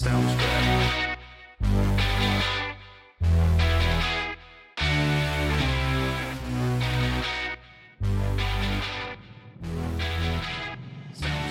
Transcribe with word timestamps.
Soundstripe. 0.00 1.16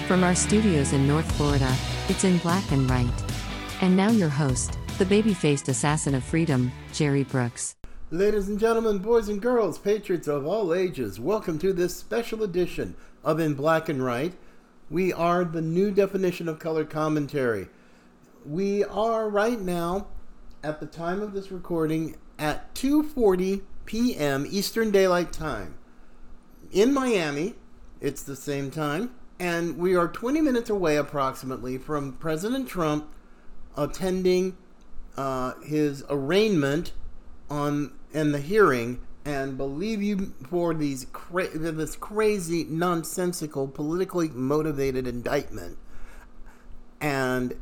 From 0.08 0.24
our 0.24 0.34
studios 0.34 0.94
in 0.94 1.08
North 1.08 1.32
Florida, 1.34 1.72
it's 2.08 2.24
in 2.24 2.40
black 2.40 2.72
and 2.72 2.90
right. 2.90 3.06
And 3.82 3.96
now 3.96 4.10
your 4.10 4.30
host, 4.30 4.80
the 4.98 5.06
baby 5.06 5.36
faced 5.36 5.70
assassin 5.70 6.16
of 6.16 6.24
freedom, 6.24 6.72
Jerry 6.92 7.24
Brooks. 7.26 7.76
Ladies 8.10 8.50
and 8.50 8.60
gentlemen, 8.60 8.98
boys 8.98 9.30
and 9.30 9.40
girls, 9.40 9.78
patriots 9.78 10.28
of 10.28 10.48
all 10.48 10.74
ages, 10.74 11.20
welcome 11.20 11.60
to 11.60 11.72
this 11.72 11.96
special 11.96 12.42
edition 12.42 12.96
of 13.24 13.40
In 13.40 13.54
Black 13.54 13.90
and 13.90 14.04
Right. 14.04 14.34
We 14.90 15.14
are 15.14 15.44
the 15.46 15.62
new 15.62 15.92
definition 15.92 16.50
of 16.50 16.58
color 16.58 16.84
commentary. 16.84 17.68
We 18.46 18.86
are 18.86 19.30
right 19.30 19.60
now, 19.60 20.08
at 20.64 20.80
the 20.80 20.86
time 20.86 21.22
of 21.22 21.34
this 21.34 21.52
recording, 21.52 22.16
at 22.38 22.74
2:40 22.74 23.62
p.m. 23.86 24.46
Eastern 24.50 24.92
Daylight 24.92 25.34
Time. 25.34 25.76
In 26.72 26.94
Miami, 26.94 27.56
it's 28.00 28.24
the 28.24 28.36
same 28.36 28.72
time, 28.72 29.12
and 29.40 29.78
we 29.78 29.96
are 29.96 30.08
20 30.08 30.40
minutes 30.42 30.70
away 30.70 30.96
approximately 30.96 31.78
from 31.78 32.14
President 32.14 32.70
Trump 32.70 33.10
attending 33.76 34.56
uh, 35.18 35.56
his 35.62 36.04
arraignment 36.10 36.94
on 37.50 37.92
in 38.14 38.32
the 38.32 38.40
hearing 38.40 39.02
and 39.26 39.58
believe 39.58 40.02
you 40.02 40.34
for 40.50 40.74
these 40.74 41.06
cra- 41.12 41.58
this 41.58 41.96
crazy 41.98 42.64
nonsensical 42.64 43.68
politically 43.68 44.30
motivated 44.30 45.06
indictment 45.06 45.78
and 47.02 47.56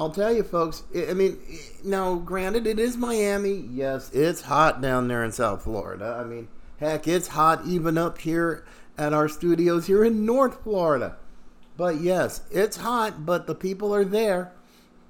I'll 0.00 0.08
tell 0.08 0.32
you 0.32 0.42
folks 0.42 0.82
I 0.96 1.12
mean 1.12 1.36
now 1.84 2.14
granted 2.14 2.66
it 2.66 2.78
is 2.78 2.96
Miami. 2.96 3.66
Yes 3.70 4.10
it's 4.14 4.40
hot 4.40 4.80
down 4.80 5.08
there 5.08 5.22
in 5.22 5.30
South 5.30 5.64
Florida. 5.64 6.18
I 6.18 6.24
mean 6.26 6.48
heck 6.78 7.06
it's 7.06 7.28
hot 7.28 7.66
even 7.66 7.98
up 7.98 8.16
here 8.16 8.64
at 8.96 9.12
our 9.12 9.28
studios 9.28 9.88
here 9.88 10.02
in 10.02 10.24
North 10.24 10.62
Florida. 10.62 11.18
But 11.76 12.00
yes 12.00 12.40
it's 12.50 12.78
hot 12.78 13.26
but 13.26 13.46
the 13.46 13.54
people 13.54 13.94
are 13.94 14.06
there. 14.06 14.52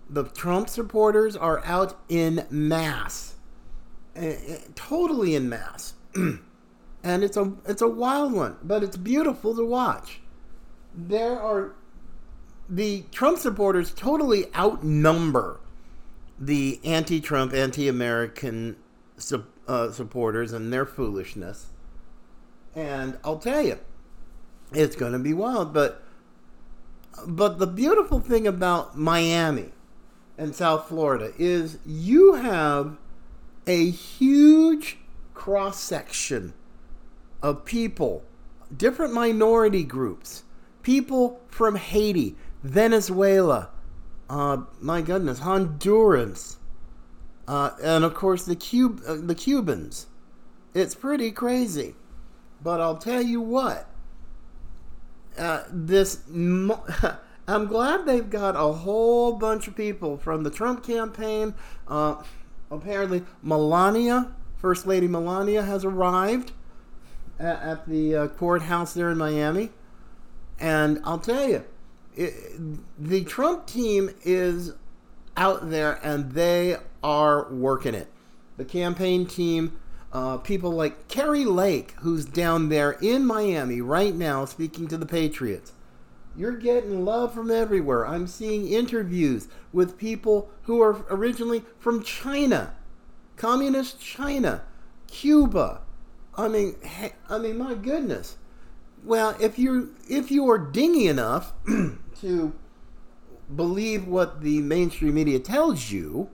The 0.08 0.24
Trump 0.24 0.68
supporters 0.68 1.36
are 1.36 1.64
out 1.64 1.96
in 2.08 2.44
mass. 2.50 3.36
Uh, 4.16 4.33
totally 4.74 5.36
in 5.36 5.48
mass, 5.48 5.94
and 6.16 6.42
it's 7.05 7.36
a 7.36 7.52
it's 7.64 7.80
a 7.80 7.88
wild 7.88 8.33
one, 8.33 8.56
but 8.61 8.83
it's 8.83 8.96
beautiful 8.96 9.55
to 9.55 9.64
watch. 9.64 10.20
There 10.92 11.38
are 11.41 11.77
the 12.70 13.04
Trump 13.10 13.38
supporters 13.38 13.92
totally 13.92 14.46
outnumber 14.54 15.60
the 16.38 16.80
anti-Trump, 16.84 17.52
anti-American 17.52 18.77
uh, 19.68 19.90
supporters 19.90 20.52
and 20.52 20.72
their 20.72 20.86
foolishness. 20.86 21.66
And 22.74 23.18
I'll 23.24 23.38
tell 23.38 23.60
you, 23.60 23.78
it's 24.72 24.96
going 24.96 25.12
to 25.12 25.18
be 25.18 25.34
wild. 25.34 25.74
But 25.74 26.02
but 27.27 27.58
the 27.58 27.66
beautiful 27.66 28.20
thing 28.20 28.46
about 28.46 28.96
Miami 28.96 29.70
and 30.38 30.55
South 30.55 30.88
Florida 30.88 31.32
is 31.38 31.78
you 31.84 32.34
have 32.34 32.96
a 33.66 33.90
huge 33.90 34.98
cross 35.34 35.78
section 35.78 36.55
of 37.42 37.64
people, 37.64 38.24
different 38.74 39.12
minority 39.12 39.84
groups, 39.84 40.44
people 40.82 41.40
from 41.48 41.74
Haiti, 41.77 42.36
Venezuela, 42.62 43.70
uh, 44.28 44.58
my 44.80 45.00
goodness, 45.00 45.41
Honduras, 45.41 46.56
uh, 47.48 47.70
and 47.83 48.05
of 48.05 48.14
course 48.14 48.44
the 48.44 48.56
Cub- 48.56 49.00
uh, 49.06 49.17
the 49.17 49.34
Cubans. 49.34 50.06
It's 50.75 50.94
pretty 50.94 51.33
crazy, 51.33 51.94
but 52.62 52.80
I'll 52.80 52.98
tell 52.98 53.23
you 53.23 53.40
what. 53.40 53.89
Uh, 55.39 55.62
this, 55.70 56.20
mo- 56.29 56.84
I'm 57.48 57.67
glad 57.67 58.07
they've 58.07 58.29
got 58.29 58.55
a 58.57 58.73
whole 58.73 59.33
bunch 59.33 59.67
of 59.67 59.74
people 59.74 60.17
from 60.18 60.45
the 60.45 60.51
Trump 60.51 60.84
campaign. 60.84 61.55
Uh, 61.89 62.23
apparently 62.70 63.24
Melania, 63.42 64.33
First 64.57 64.86
Lady 64.86 65.08
Melania, 65.08 65.63
has 65.63 65.84
arrived 65.84 66.52
at, 67.39 67.63
at 67.63 67.89
the 67.89 68.14
uh, 68.14 68.29
courthouse 68.29 68.95
there 68.95 69.11
in 69.11 69.18
Miami. 69.18 69.70
And 70.61 71.01
I'll 71.05 71.18
tell 71.18 71.48
you, 71.48 71.64
the 72.16 73.24
Trump 73.24 73.66
team 73.66 74.10
is 74.24 74.74
out 75.36 75.70
there 75.70 75.98
and 76.02 76.32
they 76.32 76.76
are 77.02 77.50
working 77.52 77.94
it. 77.94 78.08
The 78.56 78.64
campaign 78.64 79.26
team, 79.26 79.78
uh, 80.12 80.38
people 80.38 80.72
like 80.72 81.08
Kari 81.08 81.44
Lake, 81.44 81.94
who's 82.00 82.24
down 82.24 82.68
there 82.68 82.92
in 82.92 83.24
Miami 83.24 83.80
right 83.80 84.14
now 84.14 84.44
speaking 84.44 84.88
to 84.88 84.98
the 84.98 85.06
Patriots. 85.06 85.72
You're 86.36 86.56
getting 86.56 87.04
love 87.04 87.34
from 87.34 87.50
everywhere. 87.50 88.06
I'm 88.06 88.27
seeing 88.27 88.68
interviews 88.68 89.48
with 89.72 89.98
people 89.98 90.50
who 90.62 90.80
are 90.80 91.04
originally 91.10 91.64
from 91.78 92.02
China, 92.02 92.74
communist 93.36 94.00
China, 94.00 94.62
Cuba. 95.06 95.80
I 96.36 96.48
mean, 96.48 96.77
I 97.28 97.38
mean, 97.38 97.58
my 97.58 97.74
goodness. 97.74 98.36
Well, 99.05 99.36
if 99.40 99.58
you 99.58 99.94
if 100.08 100.30
you 100.30 100.48
are 100.50 100.58
dingy 100.58 101.08
enough 101.08 101.52
to 102.20 102.52
believe 103.55 104.06
what 104.06 104.42
the 104.42 104.61
mainstream 104.61 105.14
media 105.14 105.38
tells 105.38 105.90
you, 105.90 106.28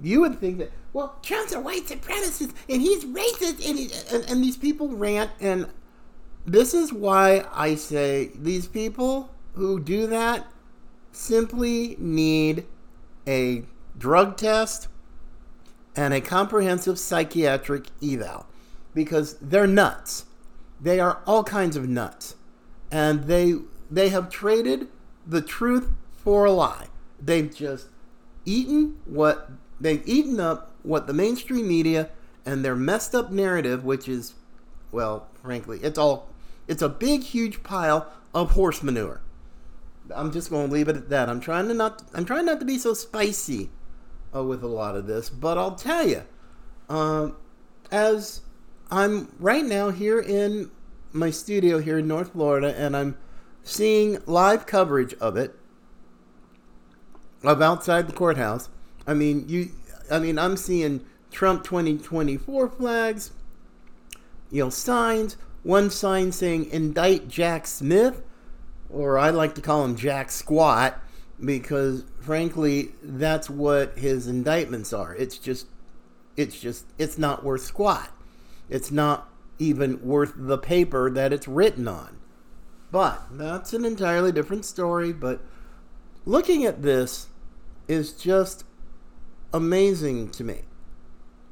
you 0.00 0.20
would 0.20 0.38
think 0.38 0.58
that 0.58 0.72
well, 0.92 1.16
Trump's 1.22 1.52
a 1.52 1.60
white 1.60 1.86
supremacist 1.86 2.54
and 2.68 2.82
he's 2.82 3.04
racist, 3.04 3.66
and, 3.66 3.78
he, 3.78 3.90
and, 4.12 4.24
and 4.30 4.44
these 4.44 4.56
people 4.56 4.88
rant 4.88 5.30
and 5.40 5.66
this 6.44 6.74
is 6.74 6.92
why 6.92 7.46
I 7.52 7.76
say 7.76 8.32
these 8.34 8.66
people 8.66 9.30
who 9.54 9.80
do 9.80 10.06
that 10.08 10.46
simply 11.12 11.96
need 11.98 12.66
a 13.26 13.64
drug 13.96 14.36
test 14.36 14.88
and 15.94 16.12
a 16.14 16.20
comprehensive 16.20 16.98
psychiatric 16.98 17.86
eval 18.02 18.46
because 18.94 19.34
they're 19.34 19.66
nuts. 19.66 20.24
They 20.82 20.98
are 20.98 21.20
all 21.26 21.44
kinds 21.44 21.76
of 21.76 21.88
nuts. 21.88 22.34
And 22.90 23.24
they 23.24 23.54
they 23.90 24.08
have 24.08 24.28
traded 24.28 24.88
the 25.26 25.40
truth 25.40 25.88
for 26.12 26.44
a 26.44 26.52
lie. 26.52 26.88
They've 27.20 27.54
just 27.54 27.86
eaten 28.44 28.98
what 29.04 29.50
they've 29.80 30.02
eaten 30.06 30.40
up 30.40 30.72
what 30.82 31.06
the 31.06 31.12
mainstream 31.12 31.68
media 31.68 32.10
and 32.44 32.64
their 32.64 32.74
messed 32.74 33.14
up 33.14 33.30
narrative, 33.30 33.84
which 33.84 34.08
is 34.08 34.34
well, 34.90 35.28
frankly, 35.40 35.78
it's 35.82 35.98
all 35.98 36.28
it's 36.66 36.82
a 36.82 36.88
big, 36.88 37.22
huge 37.22 37.62
pile 37.62 38.12
of 38.34 38.52
horse 38.52 38.82
manure. 38.82 39.20
I'm 40.14 40.32
just 40.32 40.50
going 40.50 40.68
to 40.68 40.72
leave 40.72 40.88
it 40.88 40.96
at 40.96 41.08
that. 41.10 41.28
I'm 41.28 41.40
trying 41.40 41.68
to 41.68 41.74
not. 41.74 42.02
I'm 42.12 42.24
trying 42.24 42.46
not 42.46 42.60
to 42.60 42.66
be 42.66 42.78
so 42.78 42.92
spicy 42.94 43.70
uh, 44.34 44.42
with 44.42 44.62
a 44.62 44.68
lot 44.68 44.96
of 44.96 45.06
this, 45.06 45.30
but 45.30 45.56
I'll 45.56 45.76
tell 45.76 46.06
you, 46.06 46.24
um, 46.88 47.36
as 47.90 48.40
I'm 48.92 49.34
right 49.38 49.64
now 49.64 49.88
here 49.88 50.20
in 50.20 50.70
my 51.12 51.30
studio 51.30 51.78
here 51.78 51.98
in 51.98 52.06
North 52.06 52.32
Florida, 52.32 52.78
and 52.78 52.94
I'm 52.94 53.16
seeing 53.62 54.18
live 54.26 54.66
coverage 54.66 55.14
of 55.14 55.34
it 55.34 55.54
of 57.42 57.62
outside 57.62 58.06
the 58.06 58.12
courthouse. 58.12 58.68
I 59.06 59.14
mean, 59.14 59.48
you. 59.48 59.70
I 60.10 60.18
mean, 60.18 60.38
I'm 60.38 60.58
seeing 60.58 61.06
Trump 61.30 61.64
2024 61.64 62.68
flags, 62.68 63.30
you 64.50 64.62
know, 64.62 64.68
signs 64.68 65.38
one 65.62 65.88
sign 65.88 66.30
saying 66.30 66.68
indict 66.70 67.28
Jack 67.28 67.66
Smith, 67.66 68.22
or 68.90 69.16
I 69.16 69.30
like 69.30 69.54
to 69.54 69.62
call 69.62 69.86
him 69.86 69.96
Jack 69.96 70.30
Squat, 70.30 71.00
because 71.42 72.04
frankly, 72.20 72.90
that's 73.02 73.48
what 73.48 73.96
his 73.96 74.26
indictments 74.26 74.92
are. 74.92 75.14
It's 75.14 75.38
just, 75.38 75.68
it's 76.36 76.60
just, 76.60 76.84
it's 76.98 77.16
not 77.16 77.42
worth 77.42 77.62
squat. 77.62 78.10
It's 78.68 78.90
not 78.90 79.28
even 79.58 80.02
worth 80.02 80.32
the 80.36 80.58
paper 80.58 81.10
that 81.10 81.32
it's 81.32 81.48
written 81.48 81.86
on. 81.86 82.18
But 82.90 83.22
that's 83.32 83.72
an 83.72 83.84
entirely 83.84 84.32
different 84.32 84.64
story. 84.64 85.12
But 85.12 85.40
looking 86.24 86.64
at 86.64 86.82
this 86.82 87.28
is 87.88 88.12
just 88.12 88.64
amazing 89.52 90.30
to 90.30 90.44
me. 90.44 90.62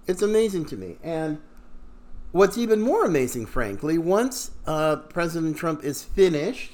It's 0.06 0.22
amazing 0.22 0.66
to 0.66 0.76
me. 0.76 0.98
And 1.02 1.40
What's 2.32 2.56
even 2.56 2.80
more 2.80 3.04
amazing, 3.04 3.46
frankly, 3.46 3.98
once 3.98 4.52
uh, 4.64 4.96
President 4.96 5.56
Trump 5.56 5.82
is 5.82 6.04
finished 6.04 6.70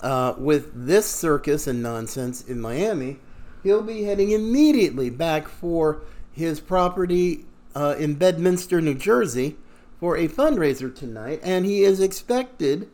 uh, 0.00 0.34
with 0.38 0.70
this 0.86 1.06
circus 1.06 1.66
and 1.66 1.82
nonsense 1.82 2.40
in 2.42 2.60
Miami, 2.60 3.18
he'll 3.64 3.82
be 3.82 4.04
heading 4.04 4.30
immediately 4.30 5.10
back 5.10 5.48
for 5.48 6.02
his 6.30 6.60
property 6.60 7.46
uh, 7.74 7.96
in 7.98 8.14
Bedminster, 8.14 8.80
New 8.80 8.94
Jersey, 8.94 9.56
for 9.98 10.16
a 10.16 10.28
fundraiser 10.28 10.94
tonight, 10.94 11.40
and 11.42 11.64
he 11.64 11.82
is 11.82 12.00
expected 12.00 12.88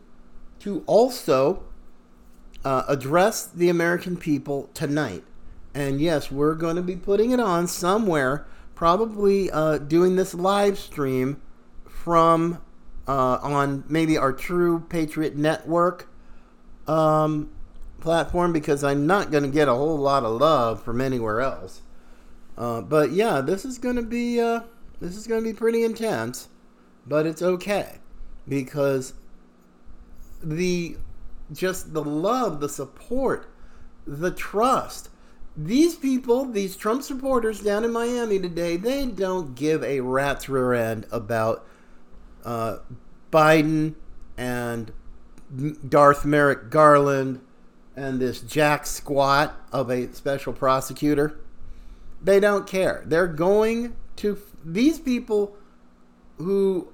to 0.59 0.83
also 0.85 1.63
uh, 2.63 2.83
address 2.87 3.47
the 3.47 3.69
American 3.69 4.17
people 4.17 4.69
tonight. 4.73 5.23
And 5.73 6.01
yes, 6.01 6.31
we're 6.31 6.55
going 6.55 6.75
to 6.75 6.81
be 6.81 6.95
putting 6.95 7.31
it 7.31 7.39
on 7.39 7.67
somewhere, 7.67 8.45
probably 8.75 9.49
uh, 9.51 9.77
doing 9.77 10.15
this 10.15 10.33
live 10.33 10.77
stream 10.77 11.41
from 11.85 12.61
uh, 13.07 13.39
on 13.41 13.83
maybe 13.87 14.17
our 14.17 14.31
True 14.31 14.85
Patriot 14.89 15.35
Network 15.35 16.07
um, 16.87 17.49
platform 17.99 18.53
because 18.53 18.83
I'm 18.83 19.07
not 19.07 19.31
going 19.31 19.43
to 19.43 19.49
get 19.49 19.67
a 19.67 19.73
whole 19.73 19.97
lot 19.97 20.23
of 20.23 20.39
love 20.39 20.83
from 20.83 21.01
anywhere 21.01 21.41
else. 21.41 21.81
Uh, 22.59 22.81
but 22.81 23.13
yeah, 23.13 23.39
this 23.39 23.63
is 23.63 23.77
to 23.95 24.01
be 24.03 24.39
uh, 24.39 24.59
this 24.99 25.15
is 25.15 25.25
to 25.41 25.49
be 25.49 25.57
pretty 25.57 25.83
intense, 25.83 26.49
but 27.07 27.25
it's 27.25 27.41
okay 27.41 27.99
because 28.47 29.13
the 30.43 30.97
just 31.53 31.93
the 31.93 32.03
love, 32.03 32.59
the 32.59 32.69
support, 32.69 33.49
the 34.05 34.31
trust. 34.31 35.09
These 35.55 35.95
people, 35.95 36.45
these 36.45 36.75
Trump 36.75 37.03
supporters 37.03 37.61
down 37.61 37.83
in 37.83 37.91
Miami 37.91 38.39
today, 38.39 38.77
they 38.77 39.05
don't 39.05 39.55
give 39.55 39.83
a 39.83 40.01
rat's 40.01 40.47
rear 40.47 40.73
end 40.73 41.05
about 41.11 41.65
uh, 42.45 42.77
Biden 43.31 43.95
and 44.37 44.91
Darth 45.87 46.23
Merrick 46.23 46.69
Garland 46.69 47.41
and 47.95 48.21
this 48.21 48.39
jack 48.41 48.85
squat 48.85 49.59
of 49.71 49.89
a 49.89 50.13
special 50.13 50.53
prosecutor. 50.53 51.37
They 52.21 52.39
don't 52.39 52.67
care. 52.67 53.03
They're 53.05 53.27
going 53.27 53.95
to 54.17 54.37
these 54.63 54.99
people 54.99 55.55
who 56.37 56.91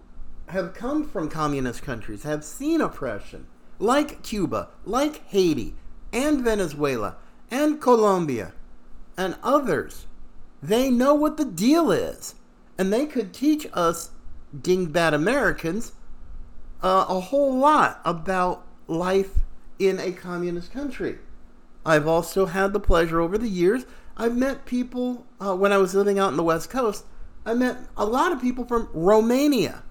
have 0.48 0.74
come 0.74 1.08
from 1.08 1.30
communist 1.30 1.82
countries, 1.82 2.24
have 2.24 2.44
seen 2.44 2.82
oppression, 2.82 3.48
like 3.80 4.22
Cuba, 4.24 4.70
like 4.86 5.28
Haiti, 5.28 5.76
and 6.14 6.42
Venezuela, 6.42 7.18
and 7.50 7.82
Colombia, 7.82 8.54
and 9.18 9.36
others. 9.42 10.06
They 10.62 10.90
know 10.90 11.14
what 11.14 11.38
the 11.38 11.46
deal 11.46 11.92
is. 11.92 12.36
And 12.78 12.92
they 12.92 13.06
could 13.06 13.34
teach 13.34 13.68
us 13.74 14.12
dingbat 14.56 15.14
Americans 15.14 15.94
uh, 16.84 17.06
a 17.08 17.20
whole 17.20 17.58
lot 17.58 18.02
about 18.04 18.66
life 18.88 19.40
in 19.80 20.00
a 20.00 20.12
communist 20.12 20.72
country. 20.72 21.18
I've 21.86 22.08
also 22.08 22.48
had 22.48 22.74
the 22.74 22.80
pleasure 22.80 23.22
over 23.22 23.38
the 23.38 23.48
years. 23.48 23.86
I've 24.18 24.36
met 24.36 24.66
people 24.66 25.26
uh, 25.40 25.56
when 25.56 25.72
I 25.72 25.78
was 25.78 25.94
living 25.94 26.20
out 26.20 26.32
in 26.32 26.38
the 26.38 26.44
West 26.44 26.70
Coast. 26.70 27.06
I 27.46 27.54
met 27.54 27.78
a 27.98 28.06
lot 28.06 28.32
of 28.32 28.42
people 28.42 28.66
from 28.66 28.90
Romania. 28.94 29.84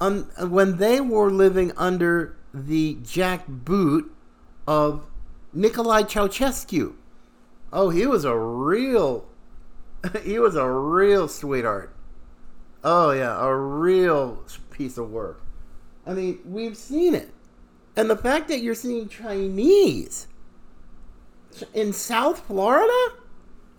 Um, 0.00 0.30
when 0.38 0.76
they 0.76 1.00
were 1.00 1.30
living 1.30 1.72
under 1.76 2.36
the 2.54 2.96
jackboot 2.96 4.08
of 4.66 5.04
Nicolae 5.54 6.04
Ceausescu. 6.04 6.94
Oh, 7.72 7.90
he 7.90 8.06
was 8.06 8.24
a 8.24 8.36
real, 8.36 9.26
he 10.22 10.38
was 10.38 10.56
a 10.56 10.68
real 10.68 11.28
sweetheart. 11.28 11.94
Oh 12.84 13.10
yeah, 13.10 13.44
a 13.44 13.54
real 13.54 14.44
piece 14.70 14.98
of 14.98 15.10
work. 15.10 15.42
I 16.06 16.14
mean, 16.14 16.38
we've 16.44 16.76
seen 16.76 17.14
it, 17.14 17.30
and 17.96 18.08
the 18.08 18.16
fact 18.16 18.48
that 18.48 18.60
you're 18.60 18.74
seeing 18.74 19.08
Chinese 19.08 20.28
in 21.74 21.92
South 21.92 22.46
Florida, 22.46 23.12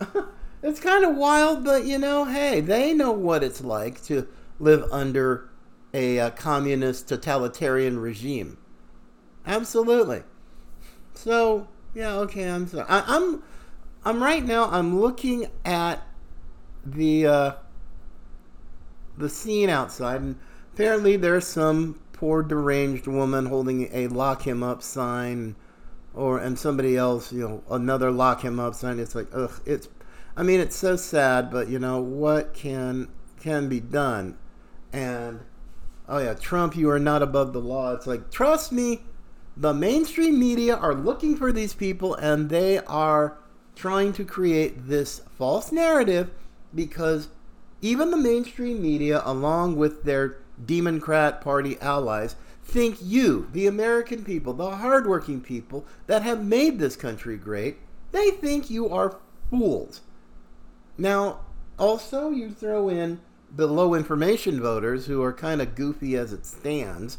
it's 0.62 0.80
kind 0.80 1.04
of 1.04 1.16
wild. 1.16 1.64
But 1.64 1.84
you 1.84 1.98
know, 1.98 2.24
hey, 2.24 2.60
they 2.60 2.94
know 2.94 3.12
what 3.12 3.42
it's 3.42 3.62
like 3.62 4.02
to 4.04 4.26
live 4.58 4.84
under 4.92 5.48
a, 5.92 6.18
a 6.18 6.26
uh, 6.26 6.30
communist 6.30 7.08
totalitarian 7.08 7.98
regime. 7.98 8.58
Absolutely. 9.46 10.22
So 11.14 11.68
yeah, 11.94 12.14
okay. 12.18 12.48
I'm 12.48 12.66
sorry. 12.66 12.86
I, 12.88 13.02
I'm 13.06 13.42
I'm 14.04 14.22
right 14.22 14.44
now. 14.44 14.70
I'm 14.70 15.00
looking 15.00 15.46
at 15.64 16.02
the 16.84 17.26
uh, 17.26 17.52
the 19.18 19.28
scene 19.28 19.68
outside, 19.68 20.20
and 20.20 20.38
apparently 20.72 21.16
there's 21.16 21.46
some 21.46 22.00
poor 22.12 22.42
deranged 22.42 23.06
woman 23.06 23.46
holding 23.46 23.88
a 23.92 24.08
lock 24.08 24.46
him 24.46 24.62
up 24.62 24.82
sign, 24.82 25.56
or 26.14 26.38
and 26.38 26.58
somebody 26.58 26.96
else, 26.96 27.32
you 27.32 27.48
know, 27.48 27.62
another 27.70 28.10
lock 28.10 28.42
him 28.42 28.58
up 28.58 28.74
sign. 28.74 28.98
It's 28.98 29.14
like 29.14 29.28
ugh. 29.32 29.60
It's 29.66 29.88
I 30.36 30.42
mean, 30.42 30.60
it's 30.60 30.76
so 30.76 30.96
sad, 30.96 31.50
but 31.50 31.68
you 31.68 31.78
know 31.78 32.00
what 32.00 32.54
can 32.54 33.08
can 33.40 33.68
be 33.68 33.80
done, 33.80 34.36
and 34.92 35.40
oh 36.08 36.18
yeah, 36.18 36.34
Trump, 36.34 36.76
you 36.76 36.90
are 36.90 36.98
not 36.98 37.22
above 37.22 37.52
the 37.52 37.60
law. 37.60 37.94
It's 37.94 38.06
like, 38.06 38.30
trust 38.30 38.72
me, 38.72 39.02
the 39.56 39.72
mainstream 39.72 40.38
media 40.38 40.76
are 40.76 40.94
looking 40.94 41.36
for 41.36 41.52
these 41.52 41.74
people 41.74 42.14
and 42.14 42.50
they 42.50 42.78
are 42.78 43.38
trying 43.76 44.12
to 44.14 44.24
create 44.24 44.88
this 44.88 45.20
false 45.36 45.70
narrative 45.72 46.30
because 46.74 47.28
even 47.80 48.10
the 48.10 48.16
mainstream 48.16 48.82
media, 48.82 49.22
along 49.24 49.76
with 49.76 50.02
their 50.04 50.38
Democrat 50.64 51.40
Party 51.40 51.78
allies, 51.80 52.36
think 52.70 52.98
you, 53.00 53.48
the 53.52 53.66
American 53.66 54.24
people, 54.24 54.52
the 54.52 54.76
hardworking 54.76 55.40
people 55.40 55.84
that 56.06 56.22
have 56.22 56.44
made 56.44 56.78
this 56.78 56.96
country 56.96 57.36
great, 57.36 57.78
they 58.12 58.30
think 58.30 58.70
you 58.70 58.88
are 58.88 59.18
fools. 59.50 60.00
Now, 60.96 61.40
also, 61.78 62.30
you 62.30 62.50
throw 62.50 62.88
in 62.88 63.20
the 63.54 63.66
low 63.66 63.94
information 63.94 64.60
voters 64.60 65.06
who 65.06 65.22
are 65.22 65.32
kind 65.32 65.60
of 65.60 65.74
goofy 65.74 66.16
as 66.16 66.32
it 66.32 66.46
stands 66.46 67.18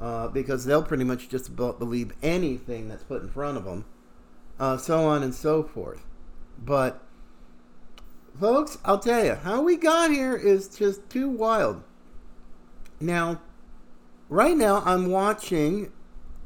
uh, 0.00 0.28
because 0.28 0.64
they'll 0.64 0.82
pretty 0.82 1.04
much 1.04 1.28
just 1.28 1.54
believe 1.54 2.12
anything 2.22 2.88
that's 2.88 3.02
put 3.02 3.22
in 3.22 3.28
front 3.28 3.58
of 3.58 3.64
them, 3.64 3.84
uh, 4.58 4.76
so 4.76 5.04
on 5.04 5.22
and 5.22 5.34
so 5.34 5.62
forth. 5.62 6.06
But, 6.64 7.02
folks, 8.38 8.78
I'll 8.84 8.98
tell 8.98 9.24
you, 9.24 9.34
how 9.34 9.62
we 9.62 9.76
got 9.76 10.10
here 10.10 10.36
is 10.36 10.68
just 10.68 11.08
too 11.10 11.28
wild. 11.28 11.82
Now, 13.00 13.40
right 14.28 14.56
now, 14.56 14.82
I'm 14.84 15.10
watching 15.10 15.92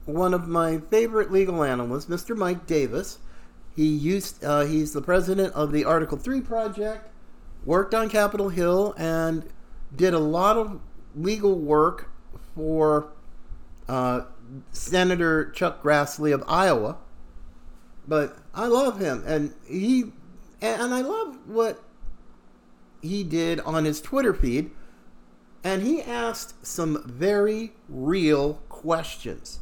one 0.04 0.34
of 0.34 0.48
my 0.48 0.78
favorite 0.78 1.30
legal 1.30 1.62
analysts, 1.62 2.06
Mr. 2.06 2.36
Mike 2.36 2.66
Davis. 2.66 3.18
He 3.74 3.86
used 3.86 4.44
uh, 4.44 4.62
he's 4.62 4.92
the 4.92 5.00
president 5.00 5.54
of 5.54 5.72
the 5.72 5.84
Article 5.84 6.18
Three 6.18 6.40
Project 6.40 7.08
worked 7.64 7.94
on 7.94 8.08
Capitol 8.08 8.48
Hill 8.48 8.94
and 8.96 9.44
did 9.94 10.14
a 10.14 10.18
lot 10.18 10.56
of 10.56 10.80
legal 11.14 11.58
work 11.58 12.10
for 12.54 13.08
uh, 13.88 14.22
Senator 14.72 15.50
Chuck 15.50 15.82
Grassley 15.82 16.34
of 16.34 16.42
Iowa. 16.46 16.98
But 18.06 18.36
I 18.54 18.66
love 18.66 18.98
him, 18.98 19.22
and 19.26 19.54
he 19.66 20.12
and 20.60 20.92
I 20.92 21.02
love 21.02 21.38
what 21.46 21.82
he 23.00 23.22
did 23.22 23.60
on 23.60 23.84
his 23.84 24.00
Twitter 24.00 24.34
feed. 24.34 24.70
And 25.64 25.82
he 25.82 26.02
asked 26.02 26.66
some 26.66 27.02
very 27.06 27.72
real 27.88 28.54
questions. 28.68 29.60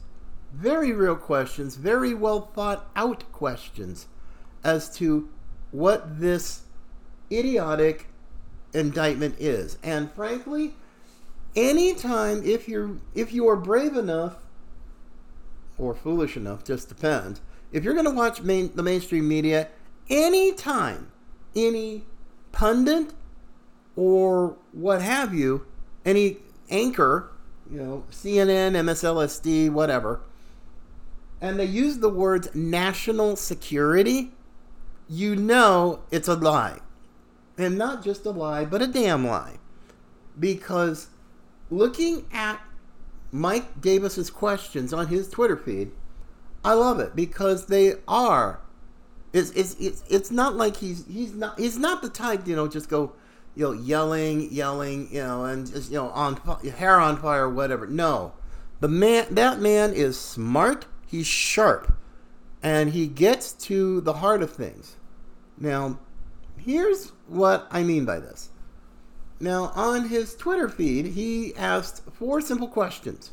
Very 0.53 0.93
real 0.93 1.17
questions, 1.17 1.77
very 1.77 2.15
well 2.15 2.41
thought 2.41 2.91
out 2.97 3.31
questions 3.33 4.07
as 4.65 4.93
to 4.97 5.29
what 5.71 6.21
this 6.21 6.63
idiotic 7.31 8.09
indictment 8.73 9.37
is. 9.39 9.79
And 9.83 10.11
frankly, 10.11 10.75
anytime 11.55 12.43
if 12.45 12.69
you're 12.69 12.97
if 13.15 13.33
you 13.33 13.49
are 13.49 13.57
brave 13.57 13.97
enough 13.97 14.37
or 15.79 15.95
foolish 15.95 16.37
enough, 16.37 16.65
just 16.65 16.89
depends. 16.89 17.41
If 17.73 17.85
you're 17.85 17.95
going 17.95 18.07
to 18.07 18.11
watch 18.11 18.43
main, 18.43 18.75
the 18.75 18.83
mainstream 18.83 19.29
media, 19.29 19.69
anytime 20.09 21.11
any 21.55 22.05
pundit 22.53 23.13
or 23.97 24.57
what 24.73 25.01
have 25.03 25.33
you, 25.33 25.67
any 26.05 26.39
anchor, 26.71 27.31
you 27.71 27.79
know, 27.79 28.05
CNN, 28.11 28.73
MSLSD, 28.73 29.71
whatever, 29.71 30.21
and 31.41 31.59
they 31.59 31.65
use 31.65 31.99
the 31.99 32.09
words 32.09 32.49
national 32.55 33.37
security, 33.37 34.33
you 35.09 35.35
know 35.35 36.01
it's 36.11 36.29
a 36.29 36.35
lie. 36.35 36.81
And 37.57 37.77
not 37.77 38.05
just 38.05 38.25
a 38.25 38.31
lie, 38.31 38.65
but 38.65 38.83
a 38.83 38.87
damn 38.87 39.27
lie. 39.27 39.59
Because 40.39 41.09
looking 41.71 42.27
at 42.33 42.61
Mike 43.33 43.81
Davis's 43.81 44.31
questions 44.31 44.93
on 44.93 45.09
his 45.09 45.29
Twitter 45.29 45.57
feed, 45.57 45.93
I 46.65 46.75
love 46.75 47.01
it 47.01 47.17
because 47.17 47.67
they 47.67 47.95
are. 48.07 48.61
It's, 49.33 49.51
it's, 49.51 49.75
it's, 49.75 50.03
it's 50.09 50.31
not 50.31 50.57
like 50.57 50.77
he's 50.77 51.07
he's 51.07 51.35
not 51.35 51.59
he's 51.59 51.79
not 51.79 52.03
the 52.03 52.09
type 52.09 52.49
you 52.49 52.57
know 52.57 52.67
just 52.67 52.89
go 52.89 53.13
you 53.55 53.65
know 53.65 53.73
yelling 53.73 54.51
yelling 54.53 55.09
you 55.13 55.23
know 55.23 55.45
and 55.45 55.67
just 55.67 55.91
you 55.91 55.97
know 55.97 56.09
on 56.11 56.37
hair 56.77 56.99
on 57.01 57.17
fire 57.17 57.49
whatever 57.49 57.87
no 57.87 58.33
the 58.81 58.89
man 58.89 59.27
that 59.31 59.61
man 59.61 59.93
is 59.93 60.19
smart 60.19 60.87
he's 61.07 61.27
sharp 61.27 61.93
and 62.63 62.91
he 62.91 63.07
gets 63.07 63.53
to 63.53 64.01
the 64.03 64.15
heart 64.15 64.43
of 64.43 64.51
things 64.51 64.97
now 65.59 65.99
here's 66.65 67.13
what 67.27 67.67
I 67.71 67.83
mean 67.83 68.05
by 68.05 68.19
this. 68.19 68.51
Now, 69.39 69.73
on 69.75 70.09
his 70.09 70.35
Twitter 70.35 70.69
feed, 70.69 71.07
he 71.07 71.55
asked 71.57 72.03
four 72.13 72.41
simple 72.41 72.69
questions. 72.69 73.31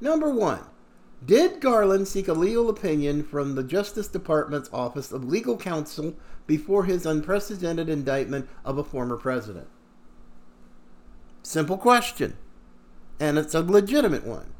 Number 0.00 0.30
one, 0.30 0.60
Did 1.24 1.60
Garland 1.60 2.06
seek 2.06 2.28
a 2.28 2.32
legal 2.32 2.68
opinion 2.68 3.24
from 3.24 3.54
the 3.54 3.64
Justice 3.64 4.08
Department's 4.08 4.70
Office 4.72 5.10
of 5.10 5.24
Legal 5.24 5.56
Counsel 5.56 6.14
before 6.46 6.84
his 6.84 7.04
unprecedented 7.04 7.88
indictment 7.88 8.48
of 8.64 8.78
a 8.78 8.84
former 8.84 9.16
president? 9.16 9.66
Simple 11.42 11.76
question. 11.76 12.36
And 13.18 13.36
it's 13.36 13.54
a 13.54 13.62
legitimate 13.62 14.24
one. 14.24 14.52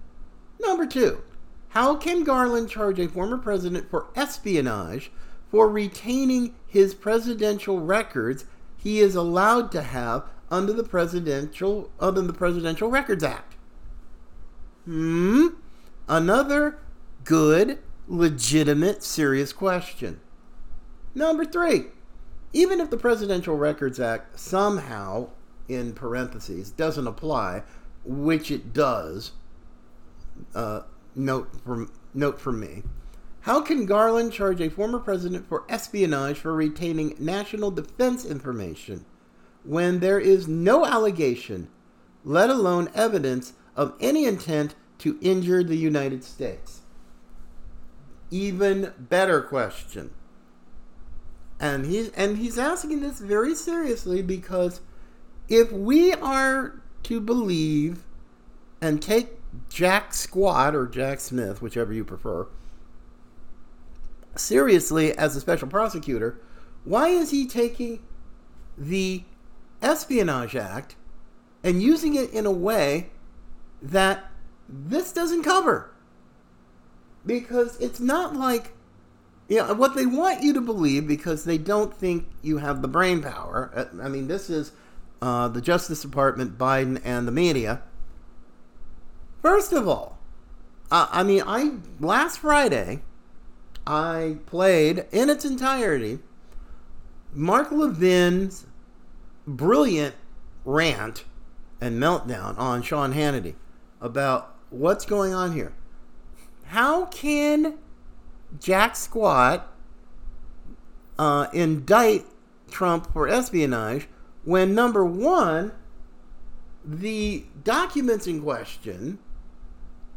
Number 0.60 0.86
two, 0.86 1.22
how 1.70 1.94
can 1.94 2.24
Garland 2.24 2.68
charge 2.68 2.98
a 2.98 3.08
former 3.08 3.38
president 3.38 3.88
for 3.88 4.06
espionage 4.16 5.12
for 5.50 5.68
retaining 5.68 6.54
his 6.66 6.94
presidential 6.94 7.80
records 7.80 8.44
he 8.76 9.00
is 9.00 9.14
allowed 9.14 9.70
to 9.72 9.82
have 9.82 10.24
under 10.50 10.72
the 10.72 10.84
presidential 10.84 11.90
under 12.00 12.22
the 12.22 12.32
Presidential 12.32 12.88
Records 12.88 13.22
Act? 13.22 13.54
Hmm? 14.84 15.48
Another 16.08 16.78
good, 17.24 17.78
legitimate, 18.06 19.02
serious 19.02 19.52
question. 19.52 20.20
Number 21.14 21.44
three, 21.44 21.86
even 22.52 22.80
if 22.80 22.88
the 22.90 22.96
Presidential 22.96 23.56
Records 23.56 24.00
Act 24.00 24.38
somehow, 24.40 25.28
in 25.68 25.92
parentheses, 25.92 26.70
doesn't 26.70 27.06
apply, 27.06 27.62
which 28.04 28.50
it 28.50 28.72
does, 28.72 29.32
uh, 30.54 30.82
note 31.14 31.50
from 31.62 31.92
note 32.14 32.40
from 32.40 32.60
me. 32.60 32.82
How 33.42 33.60
can 33.60 33.86
Garland 33.86 34.32
charge 34.32 34.60
a 34.60 34.70
former 34.70 34.98
president 34.98 35.46
for 35.46 35.64
espionage 35.68 36.38
for 36.38 36.54
retaining 36.54 37.14
national 37.18 37.70
defense 37.70 38.24
information 38.24 39.04
when 39.64 40.00
there 40.00 40.18
is 40.18 40.48
no 40.48 40.86
allegation, 40.86 41.68
let 42.24 42.50
alone 42.50 42.88
evidence, 42.94 43.52
of 43.76 43.94
any 44.00 44.24
intent 44.24 44.74
to 44.98 45.18
injure 45.20 45.62
the 45.62 45.76
United 45.76 46.24
States? 46.24 46.82
Even 48.30 48.92
better 48.98 49.40
question. 49.40 50.10
And 51.60 51.86
he's 51.86 52.10
and 52.10 52.38
he's 52.38 52.58
asking 52.58 53.00
this 53.00 53.18
very 53.18 53.54
seriously 53.54 54.22
because 54.22 54.80
if 55.48 55.72
we 55.72 56.12
are 56.12 56.80
to 57.04 57.20
believe 57.20 58.04
and 58.80 59.02
take 59.02 59.38
Jack 59.68 60.14
Squat 60.14 60.74
or 60.74 60.86
Jack 60.86 61.20
Smith, 61.20 61.60
whichever 61.62 61.92
you 61.92 62.04
prefer, 62.04 62.46
seriously 64.36 65.16
as 65.16 65.34
a 65.34 65.40
special 65.40 65.68
prosecutor, 65.68 66.38
why 66.84 67.08
is 67.08 67.30
he 67.30 67.46
taking 67.46 68.00
the 68.76 69.24
Espionage 69.82 70.54
Act 70.54 70.96
and 71.64 71.82
using 71.82 72.14
it 72.14 72.30
in 72.30 72.46
a 72.46 72.52
way 72.52 73.10
that 73.82 74.27
this 74.68 75.12
doesn't 75.12 75.42
cover? 75.42 75.90
Because 77.24 77.78
it's 77.80 78.00
not 78.00 78.36
like 78.36 78.72
you 79.48 79.56
know, 79.56 79.74
what 79.74 79.94
they 79.94 80.06
want 80.06 80.42
you 80.42 80.52
to 80.52 80.60
believe 80.60 81.08
because 81.08 81.44
they 81.44 81.58
don't 81.58 81.94
think 81.94 82.26
you 82.42 82.58
have 82.58 82.82
the 82.82 82.88
brain 82.88 83.22
power. 83.22 83.70
Uh, 83.74 84.02
I 84.02 84.08
mean, 84.08 84.28
this 84.28 84.50
is 84.50 84.72
uh, 85.22 85.48
the 85.48 85.62
Justice 85.62 86.02
Department, 86.02 86.58
Biden, 86.58 87.00
and 87.02 87.26
the 87.26 87.32
media. 87.32 87.82
First 89.40 89.72
of 89.72 89.88
all, 89.88 90.18
uh, 90.90 91.08
I 91.10 91.22
mean, 91.22 91.42
I 91.46 91.72
last 91.98 92.40
Friday 92.40 93.02
I 93.86 94.36
played 94.46 95.06
in 95.12 95.30
its 95.30 95.44
entirety 95.44 96.18
Mark 97.32 97.70
Levin's 97.70 98.66
brilliant 99.46 100.14
rant 100.64 101.24
and 101.80 102.00
meltdown 102.00 102.58
on 102.58 102.82
Sean 102.82 103.14
Hannity 103.14 103.54
about 104.00 104.54
what's 104.70 105.04
going 105.04 105.34
on 105.34 105.52
here. 105.52 105.72
How 106.66 107.06
can 107.06 107.78
Jack 108.58 108.96
Squat 108.96 109.72
uh, 111.18 111.48
indict 111.52 112.26
Trump 112.70 113.12
for 113.12 113.28
espionage 113.28 114.08
when 114.44 114.74
number 114.74 115.04
one, 115.04 115.72
the 116.84 117.44
documents 117.64 118.26
in 118.26 118.42
question 118.42 119.18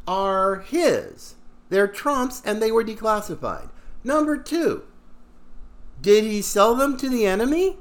are 0.07 0.59
his. 0.59 1.35
They're 1.69 1.87
Trump's 1.87 2.41
and 2.45 2.61
they 2.61 2.71
were 2.71 2.83
declassified. 2.83 3.69
Number 4.03 4.37
two, 4.37 4.83
did 6.01 6.23
he 6.23 6.41
sell 6.41 6.75
them 6.75 6.97
to 6.97 7.09
the 7.09 7.25
enemy 7.25 7.77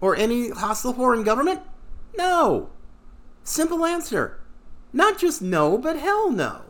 or 0.00 0.16
any 0.16 0.50
hostile 0.50 0.92
foreign 0.92 1.22
government? 1.22 1.60
No. 2.16 2.70
Simple 3.44 3.84
answer. 3.84 4.39
Not 4.92 5.18
just 5.18 5.40
no, 5.40 5.78
but 5.78 5.96
hell 5.96 6.30
no. 6.30 6.62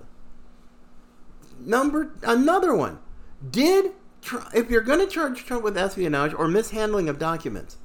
Number 1.58 2.12
another 2.22 2.74
one. 2.74 2.98
Did 3.48 3.92
if 4.54 4.70
you're 4.70 4.82
going 4.82 4.98
to 4.98 5.06
charge 5.06 5.44
Trump 5.44 5.64
with 5.64 5.78
espionage 5.78 6.34
or 6.34 6.46
mishandling 6.46 7.08
of 7.08 7.18
documents, 7.18 7.78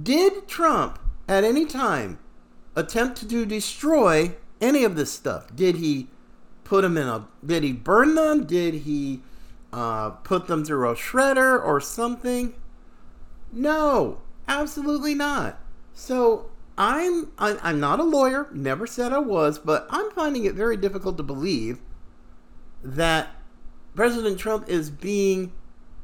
did 0.00 0.46
Trump 0.46 0.98
at 1.28 1.44
any 1.44 1.66
time 1.66 2.18
attempt 2.76 3.28
to 3.28 3.46
destroy 3.46 4.36
any 4.60 4.84
of 4.84 4.96
this 4.96 5.12
stuff? 5.12 5.54
Did 5.54 5.76
he 5.76 6.08
put 6.62 6.82
them 6.82 6.96
in 6.96 7.08
a? 7.08 7.26
Did 7.44 7.62
he 7.62 7.72
burn 7.72 8.14
them? 8.14 8.44
Did 8.44 8.74
he 8.74 9.22
uh, 9.72 10.10
put 10.10 10.46
them 10.46 10.64
through 10.64 10.88
a 10.88 10.94
shredder 10.94 11.62
or 11.62 11.80
something? 11.80 12.54
No, 13.52 14.22
absolutely 14.48 15.14
not. 15.14 15.58
So 15.92 16.50
I'm 16.76 17.30
I'm 17.38 17.78
not 17.78 18.00
a 18.00 18.04
lawyer. 18.04 18.48
Never 18.52 18.86
said 18.86 19.12
I 19.12 19.18
was, 19.18 19.58
but 19.58 19.86
I'm 19.90 20.10
finding 20.10 20.44
it 20.44 20.54
very 20.54 20.76
difficult 20.76 21.16
to 21.18 21.22
believe 21.22 21.78
that 22.82 23.30
President 23.94 24.38
Trump 24.38 24.68
is 24.68 24.90
being 24.90 25.52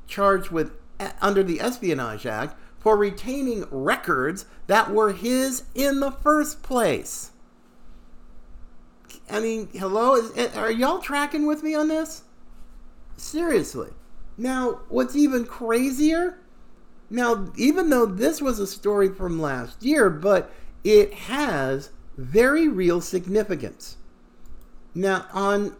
charged 0.07 0.50
with 0.50 0.73
eh, 1.00 1.11
under 1.21 1.43
the 1.43 1.61
Espionage 1.61 2.25
Act 2.25 2.57
for 2.79 2.97
retaining 2.97 3.67
records 3.71 4.47
that 4.69 4.91
were 4.91 5.12
his 5.12 5.65
in 5.75 6.00
the 6.00 6.11
first 6.11 6.62
place. 6.62 7.33
I 9.29 9.41
mean, 9.41 9.69
hello, 9.73 10.15
is, 10.15 10.33
eh, 10.37 10.50
are 10.55 10.71
y'all 10.71 11.00
tracking 11.00 11.47
with 11.47 11.62
me 11.62 11.75
on 11.75 11.89
this? 11.89 12.23
Seriously. 13.17 13.91
Now, 14.37 14.81
what's 14.89 15.15
even 15.15 15.45
crazier? 15.45 16.39
Now, 17.11 17.50
even 17.57 17.90
though 17.90 18.07
this 18.07 18.40
was 18.40 18.61
a 18.61 18.67
story 18.67 19.09
from 19.09 19.40
last 19.40 19.83
year, 19.83 20.09
but 20.09 20.50
it 20.85 21.12
has 21.12 21.90
very 22.17 22.69
real 22.69 23.00
significance. 23.00 23.97
Now, 24.95 25.26
on 25.33 25.76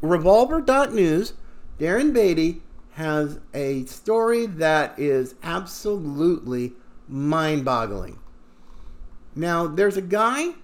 Revolver.news, 0.00 1.34
Darren 1.78 2.12
Beattie 2.12 2.62
has 2.92 3.38
a 3.54 3.84
story 3.84 4.46
that 4.46 4.98
is 4.98 5.34
absolutely 5.42 6.72
mind 7.08 7.64
boggling. 7.64 8.18
Now, 9.34 9.66
there's 9.66 9.96
a 9.96 10.02
guy 10.02 10.54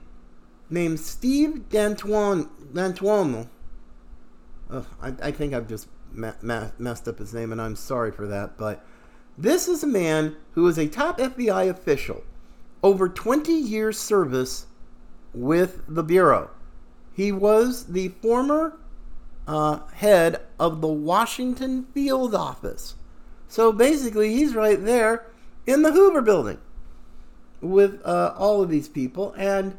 named 0.71 0.99
Steve 0.99 1.69
D'Antuono. 1.69 3.49
I, 4.71 5.13
I, 5.23 5.31
think 5.31 5.53
I've 5.53 5.69
just 5.69 5.89
ma- 6.11 6.33
ma- 6.41 6.71
messed 6.79 7.07
up 7.07 7.19
his 7.19 7.35
name, 7.35 7.53
and 7.53 7.61
I'm 7.61 7.77
sorry 7.77 8.11
for 8.11 8.27
that. 8.27 8.57
But 8.57 8.83
this 9.37 9.69
is 9.69 9.83
a 9.83 9.87
man 9.87 10.37
who 10.53 10.67
is 10.69 10.79
a 10.79 10.89
top 10.89 11.19
FBI 11.19 11.69
official, 11.69 12.23
over 12.83 13.09
20 13.09 13.53
years' 13.53 13.99
service 13.99 14.67
with 15.33 15.83
the 15.89 16.03
Bureau. 16.03 16.51
He 17.15 17.33
was 17.33 17.87
the 17.87 18.09
former 18.09 18.79
uh, 19.47 19.81
head 19.95 20.41
of 20.59 20.81
the 20.81 20.89
Washington 20.89 21.85
field 21.95 22.35
office. 22.35 22.95
So 23.49 23.73
basically, 23.73 24.35
he's 24.35 24.55
right 24.55 24.83
there 24.83 25.27
in 25.67 25.83
the 25.83 25.93
Hoover 25.93 26.23
building 26.23 26.59
with 27.61 28.01
uh, 28.05 28.35
all 28.37 28.63
of 28.63 28.71
these 28.71 28.89
people. 28.89 29.35
And 29.37 29.77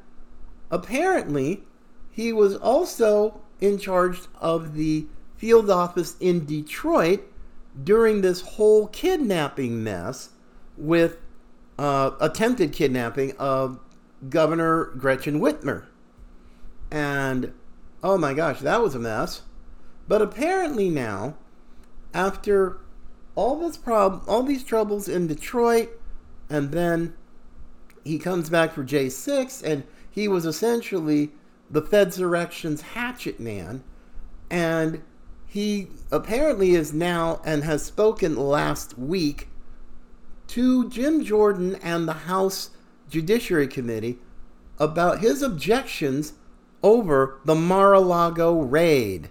apparently, 0.70 1.64
he 2.12 2.32
was 2.32 2.56
also 2.56 3.42
in 3.60 3.78
charge 3.78 4.20
of 4.40 4.76
the 4.76 5.06
field 5.38 5.70
office 5.70 6.16
in 6.20 6.46
Detroit 6.46 7.22
during 7.82 8.22
this 8.22 8.42
whole 8.42 8.88
kidnapping 8.88 9.84
mess 9.84 10.30
with 10.78 11.18
uh, 11.78 12.12
attempted 12.20 12.72
kidnapping 12.72 13.36
of 13.38 13.80
Governor 14.30 14.86
Gretchen 14.98 15.40
Whitmer. 15.40 15.86
And 16.92 17.54
oh 18.04 18.18
my 18.18 18.34
gosh, 18.34 18.60
that 18.60 18.82
was 18.82 18.96
a 18.96 19.00
mess. 19.00 19.42
But 20.08 20.22
apparently 20.22 20.90
now, 20.90 21.36
after 22.14 22.80
all 23.36 23.60
this 23.60 23.78
prob- 23.78 24.24
all 24.28 24.44
these 24.44 24.64
troubles 24.64 25.08
in 25.08 25.28
Detroit, 25.28 25.90
and 26.50 26.72
then 26.72 27.16
he 28.04 28.20
comes 28.20 28.50
back 28.50 28.74
for 28.74 28.84
J6, 28.84 29.64
and 29.64 29.84
he 30.10 30.28
was 30.28 30.46
essentially 30.46 31.32
the 31.70 31.82
Fedsurrection's 31.82 32.82
hatchet 32.82 33.40
man, 33.40 33.84
and 34.52 35.02
he 35.54 35.88
apparently 36.12 36.72
is 36.72 36.92
now 36.92 37.40
and 37.46 37.64
has 37.64 37.86
spoken 37.86 38.36
last 38.36 38.98
week 38.98 39.50
to 40.48 40.90
Jim 40.90 41.24
Jordan 41.24 41.76
and 41.84 42.08
the 42.08 42.26
House 42.26 42.72
Judiciary 43.08 43.68
Committee 43.68 44.18
about 44.80 45.20
his 45.20 45.44
objections 45.44 46.34
over 46.82 47.40
the 47.46 47.54
Mar-a-Lago 47.54 48.62
raid 48.62 49.30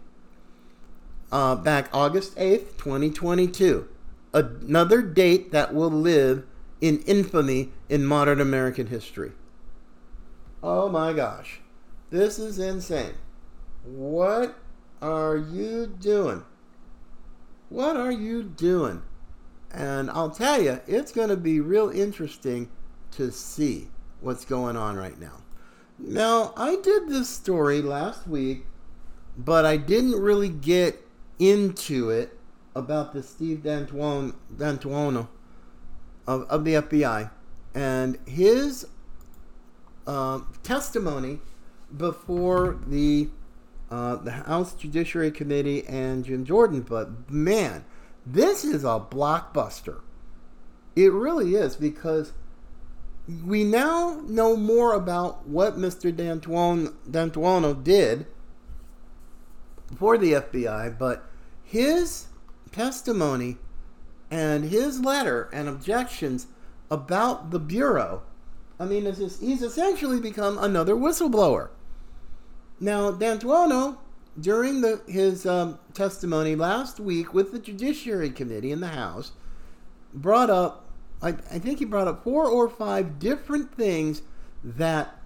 uh, 1.33 1.57
back 1.57 1.89
August 1.93 2.37
8th, 2.37 2.77
2022. 2.77 3.89
Another 4.33 5.03
date 5.03 5.51
that 5.51 5.75
will 5.75 5.91
live 5.91 6.47
in 6.81 7.01
infamy 7.01 7.73
in 7.89 8.07
modern 8.07 8.41
American 8.41 8.87
history. 8.87 9.33
Oh 10.63 10.89
my 10.89 11.13
gosh. 11.13 11.59
This 12.11 12.39
is 12.39 12.61
insane. 12.61 13.15
What 13.85 14.55
are 15.03 15.37
you 15.37 15.87
doing? 15.87 16.45
What 17.69 17.97
are 17.97 18.13
you 18.13 18.43
doing? 18.43 19.03
And 19.71 20.11
I'll 20.11 20.31
tell 20.31 20.63
you, 20.63 20.81
it's 20.87 21.13
going 21.13 21.29
to 21.29 21.37
be 21.37 21.61
real 21.61 21.91
interesting 21.91 22.71
to 23.13 23.31
see 23.31 23.89
what's 24.21 24.45
going 24.45 24.77
on 24.77 24.97
right 24.97 25.19
now. 25.19 25.41
Now, 25.99 26.55
I 26.57 26.77
did 26.77 27.09
this 27.09 27.29
story 27.29 27.83
last 27.83 28.27
week, 28.27 28.67
but 29.37 29.65
I 29.67 29.77
didn't 29.77 30.21
really 30.21 30.49
get 30.49 31.07
into 31.39 32.11
it 32.11 32.39
about 32.75 33.13
the 33.13 33.23
Steve 33.23 33.63
D'Antuono, 33.63 34.35
D'Antuono 34.57 35.29
of, 36.27 36.43
of 36.45 36.65
the 36.65 36.75
FBI 36.75 37.31
and 37.75 38.19
his 38.27 38.87
uh, 40.07 40.41
testimony 40.63 41.41
before 41.97 42.79
the 42.87 43.29
uh, 43.93 44.17
the 44.17 44.31
House 44.31 44.73
Judiciary 44.73 45.31
Committee 45.31 45.87
and 45.87 46.25
Jim 46.25 46.47
Jordan. 46.47 46.81
But 46.81 47.31
man, 47.31 47.85
this 48.25 48.65
is 48.65 48.85
a 48.85 48.99
blockbuster. 48.99 50.01
It 50.97 51.13
really 51.13 51.55
is 51.55 51.77
because 51.77 52.33
we 53.45 53.65
now 53.65 54.23
know 54.27 54.57
more 54.57 54.95
about 54.95 55.47
what 55.47 55.77
Mr. 55.77 56.15
D'Antuono, 56.15 56.95
D'Antuono 57.09 57.85
did 57.85 58.27
for 59.95 60.17
the 60.17 60.33
FBI, 60.33 60.99
but 60.99 61.27
his 61.63 62.29
testimony 62.73 63.59
and 64.31 64.65
his 64.65 65.01
letter 65.01 65.51
and 65.53 65.69
objections 65.69 66.47
about 66.91 67.51
the 67.51 67.61
Bureau, 67.61 68.23
I 68.81 68.87
mean, 68.87 69.05
he's 69.05 69.63
essentially 69.63 70.19
become 70.19 70.57
another 70.57 70.95
whistleblower. 70.95 71.69
Now, 72.83 73.13
D'Antuono, 73.13 73.99
during 74.41 74.81
the, 74.81 75.01
his 75.07 75.47
um, 75.47 75.79
testimony 75.95 76.57
last 76.57 76.99
week 76.99 77.33
with 77.33 77.53
the 77.53 77.61
Judiciary 77.61 78.31
Committee 78.31 78.73
in 78.73 78.81
the 78.81 78.89
House, 78.89 79.31
brought 80.13 80.51
up, 80.51 80.85
I, 81.23 81.29
I 81.29 81.61
think 81.61 81.79
he 81.79 81.85
brought 81.85 82.09
up 82.09 82.25
four 82.25 82.45
or 82.45 82.69
five 82.69 83.21
different 83.21 83.73
things 83.73 84.23
that 84.65 85.17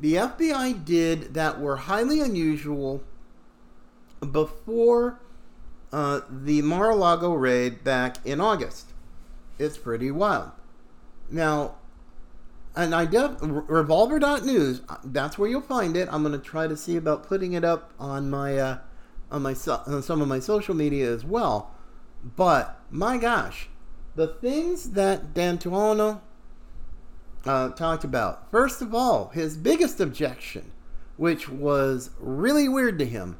the 0.00 0.14
FBI 0.14 0.84
did 0.84 1.34
that 1.34 1.60
were 1.60 1.76
highly 1.76 2.20
unusual 2.20 3.04
before 4.32 5.20
uh, 5.92 6.22
the 6.28 6.60
Mar-a-Lago 6.60 7.34
raid 7.34 7.84
back 7.84 8.16
in 8.26 8.40
August. 8.40 8.86
It's 9.60 9.78
pretty 9.78 10.10
wild. 10.10 10.50
Now, 11.30 11.76
and 12.76 12.94
I 12.94 13.04
def 13.04 13.32
revolver.news. 13.40 14.82
That's 15.04 15.38
where 15.38 15.48
you'll 15.48 15.60
find 15.60 15.96
it. 15.96 16.08
I'm 16.10 16.22
going 16.22 16.38
to 16.38 16.44
try 16.44 16.66
to 16.66 16.76
see 16.76 16.96
about 16.96 17.26
putting 17.26 17.52
it 17.52 17.64
up 17.64 17.92
on 17.98 18.30
my 18.30 18.56
uh, 18.58 18.78
on 19.30 19.42
my 19.42 19.54
on 19.86 20.02
some 20.02 20.22
of 20.22 20.28
my 20.28 20.38
social 20.38 20.74
media 20.74 21.12
as 21.12 21.24
well. 21.24 21.74
But 22.36 22.80
my 22.90 23.18
gosh, 23.18 23.68
the 24.14 24.26
things 24.26 24.90
that 24.90 25.34
D'Antuono 25.34 26.20
uh, 27.44 27.70
talked 27.70 28.04
about. 28.04 28.50
First 28.50 28.82
of 28.82 28.94
all, 28.94 29.28
his 29.28 29.56
biggest 29.56 30.00
objection, 30.00 30.72
which 31.16 31.48
was 31.48 32.10
really 32.18 32.68
weird 32.68 32.98
to 32.98 33.06
him, 33.06 33.38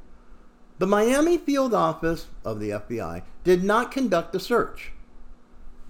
the 0.78 0.86
Miami 0.86 1.36
field 1.36 1.74
office 1.74 2.26
of 2.44 2.58
the 2.60 2.70
FBI 2.70 3.22
did 3.44 3.62
not 3.62 3.90
conduct 3.90 4.34
a 4.34 4.40
search. 4.40 4.92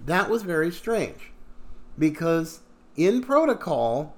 That 0.05 0.29
was 0.29 0.43
very 0.43 0.71
strange 0.71 1.31
because 1.97 2.59
in 2.95 3.21
protocol, 3.21 4.15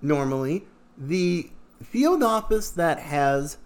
normally, 0.00 0.64
the 0.96 1.50
field 1.82 2.22
office 2.22 2.70
that 2.70 2.98
has 2.98 3.58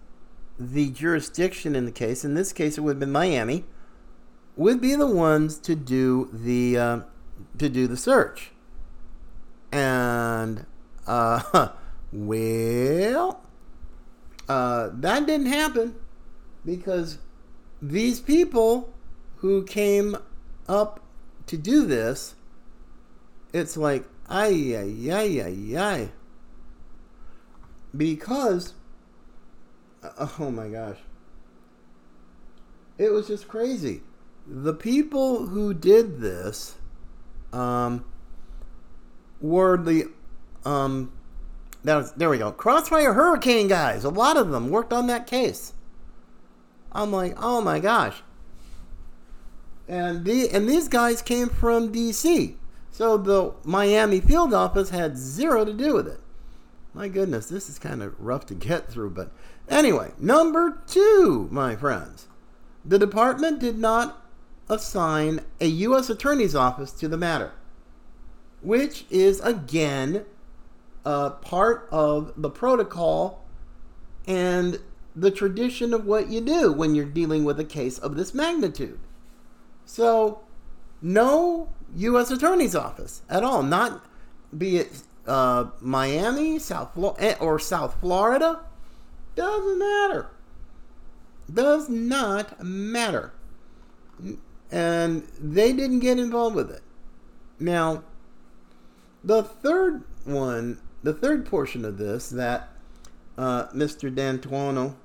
the 0.59 0.91
jurisdiction 0.91 1.75
in 1.75 1.85
the 1.85 1.91
case, 1.91 2.23
in 2.23 2.33
this 2.35 2.53
case 2.53 2.77
it 2.77 2.81
would 2.81 2.91
have 2.91 2.99
been 2.99 3.11
Miami, 3.11 3.63
would 4.55 4.81
be 4.81 4.95
the 4.95 5.07
ones 5.07 5.57
to 5.57 5.75
do 5.75 6.29
the 6.31 6.77
uh, 6.77 6.99
to 7.57 7.69
do 7.69 7.87
the 7.87 7.97
search. 7.97 8.51
And 9.71 10.65
uh, 11.07 11.69
well, 12.13 13.41
uh, 14.47 14.89
that 14.93 15.25
didn't 15.25 15.47
happen 15.47 15.95
because 16.65 17.17
these 17.81 18.19
people 18.19 18.93
who 19.37 19.63
came 19.63 20.17
up 20.67 20.99
to 21.47 21.57
do 21.57 21.85
this, 21.85 22.35
it's 23.53 23.75
like, 23.75 24.05
ay, 24.31 24.77
ay, 24.77 25.11
ay, 25.11 25.41
ay, 25.41 25.77
ay. 25.77 26.09
Because, 27.95 28.73
uh, 30.01 30.27
oh 30.39 30.49
my 30.49 30.69
gosh, 30.69 30.97
it 32.97 33.11
was 33.11 33.27
just 33.27 33.47
crazy. 33.49 34.01
The 34.47 34.73
people 34.73 35.47
who 35.47 35.73
did 35.73 36.21
this 36.21 36.75
um, 37.51 38.05
were 39.41 39.75
the, 39.75 40.05
um, 40.63 41.11
was, 41.83 42.13
there 42.13 42.29
we 42.29 42.37
go, 42.37 42.53
Crossfire 42.53 43.13
Hurricane 43.13 43.67
guys. 43.67 44.05
A 44.05 44.09
lot 44.09 44.37
of 44.37 44.51
them 44.51 44.69
worked 44.69 44.93
on 44.93 45.07
that 45.07 45.27
case. 45.27 45.73
I'm 46.93 47.11
like, 47.11 47.35
oh 47.37 47.59
my 47.59 47.79
gosh. 47.79 48.23
And 49.87 50.23
the 50.23 50.49
and 50.49 50.69
these 50.69 50.87
guys 50.87 51.21
came 51.21 51.49
from 51.49 51.91
DC. 51.91 52.55
So 52.91 53.17
the 53.17 53.53
Miami 53.63 54.19
field 54.19 54.53
office 54.53 54.89
had 54.89 55.17
zero 55.17 55.63
to 55.63 55.73
do 55.73 55.93
with 55.95 56.07
it. 56.07 56.19
My 56.93 57.07
goodness, 57.07 57.47
this 57.47 57.69
is 57.69 57.79
kind 57.79 58.03
of 58.03 58.19
rough 58.19 58.45
to 58.47 58.53
get 58.53 58.89
through, 58.89 59.11
but 59.11 59.31
anyway, 59.69 60.11
number 60.19 60.81
2, 60.87 61.47
my 61.49 61.75
friends. 61.77 62.27
The 62.83 62.99
department 62.99 63.59
did 63.59 63.77
not 63.77 64.21
assign 64.67 65.41
a 65.61 65.67
US 65.67 66.09
attorney's 66.09 66.55
office 66.55 66.91
to 66.93 67.07
the 67.07 67.17
matter, 67.17 67.53
which 68.61 69.05
is 69.09 69.39
again 69.39 70.25
a 71.05 71.31
part 71.31 71.87
of 71.91 72.33
the 72.35 72.49
protocol 72.49 73.45
and 74.27 74.79
the 75.15 75.31
tradition 75.31 75.93
of 75.93 76.05
what 76.05 76.27
you 76.27 76.41
do 76.41 76.71
when 76.71 76.95
you're 76.95 77.05
dealing 77.05 77.43
with 77.43 77.59
a 77.59 77.65
case 77.65 77.97
of 77.97 78.15
this 78.15 78.33
magnitude. 78.33 78.99
So, 79.85 80.41
no 81.01 81.69
U.S. 81.95 82.31
Attorney's 82.31 82.75
Office 82.75 83.21
at 83.29 83.43
all. 83.43 83.63
Not 83.63 84.05
be 84.57 84.77
it 84.77 85.01
uh, 85.27 85.65
Miami, 85.79 86.59
South 86.59 86.97
eh, 87.19 87.35
or 87.39 87.59
South 87.59 87.97
Florida. 87.99 88.61
Doesn't 89.35 89.79
matter. 89.79 90.27
Does 91.51 91.89
not 91.89 92.63
matter. 92.63 93.33
And 94.71 95.23
they 95.39 95.73
didn't 95.73 95.99
get 95.99 96.17
involved 96.19 96.55
with 96.55 96.71
it. 96.71 96.81
Now, 97.59 98.03
the 99.23 99.43
third 99.43 100.03
one, 100.23 100.79
the 101.03 101.13
third 101.13 101.45
portion 101.45 101.85
of 101.85 101.97
this 101.97 102.29
that 102.29 102.69
uh, 103.37 103.67
Mr. 103.67 104.13
D'Antuono 104.13 104.95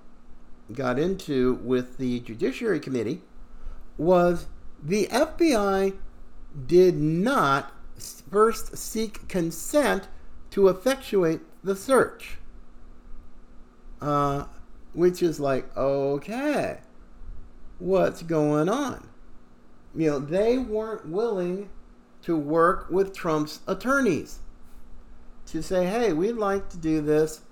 got 0.73 0.99
into 0.99 1.55
with 1.63 1.99
the 1.99 2.21
Judiciary 2.21 2.81
Committee 2.81 3.23
was 3.97 4.47
the 4.83 5.07
FBI 5.07 5.95
did 6.67 6.97
not 6.97 7.73
first 8.31 8.77
seek 8.77 9.29
consent 9.29 10.09
to 10.51 10.69
effectuate 10.69 11.41
the 11.63 11.77
search. 11.77 12.39
Uh, 14.01 14.45
which 14.93 15.23
is 15.23 15.39
like, 15.39 15.77
okay, 15.77 16.79
what's 17.79 18.23
going 18.23 18.69
on? 18.69 19.09
You 19.95 20.11
know, 20.11 20.19
they 20.19 20.59
weren't 20.59 21.09
willing 21.09 21.71
to 22.23 22.37
work 22.37 22.91
with 22.91 23.15
Trump's 23.15 23.61
attorneys 23.67 24.41
to 25.47 25.63
say, 25.63 25.87
hey, 25.87 26.13
we'd 26.13 26.33
like 26.33 26.69
to 26.71 26.77
do 26.77 27.01
this. 27.01 27.43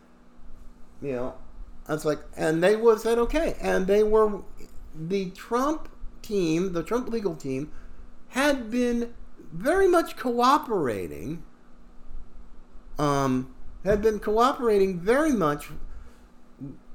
You 1.00 1.12
know, 1.12 1.34
was 1.88 2.04
like, 2.04 2.20
and 2.36 2.62
they 2.62 2.76
was 2.76 3.02
said 3.02 3.18
okay, 3.18 3.56
and 3.60 3.86
they 3.86 4.02
were 4.02 4.42
the 4.94 5.30
Trump 5.30 5.88
team, 6.22 6.72
the 6.72 6.82
Trump 6.82 7.08
legal 7.08 7.34
team, 7.34 7.70
had 8.34 8.68
been 8.68 9.14
very 9.52 9.86
much 9.86 10.16
cooperating. 10.16 11.44
Um, 12.98 13.54
had 13.84 14.02
been 14.02 14.18
cooperating 14.18 14.98
very 14.98 15.30
much 15.30 15.68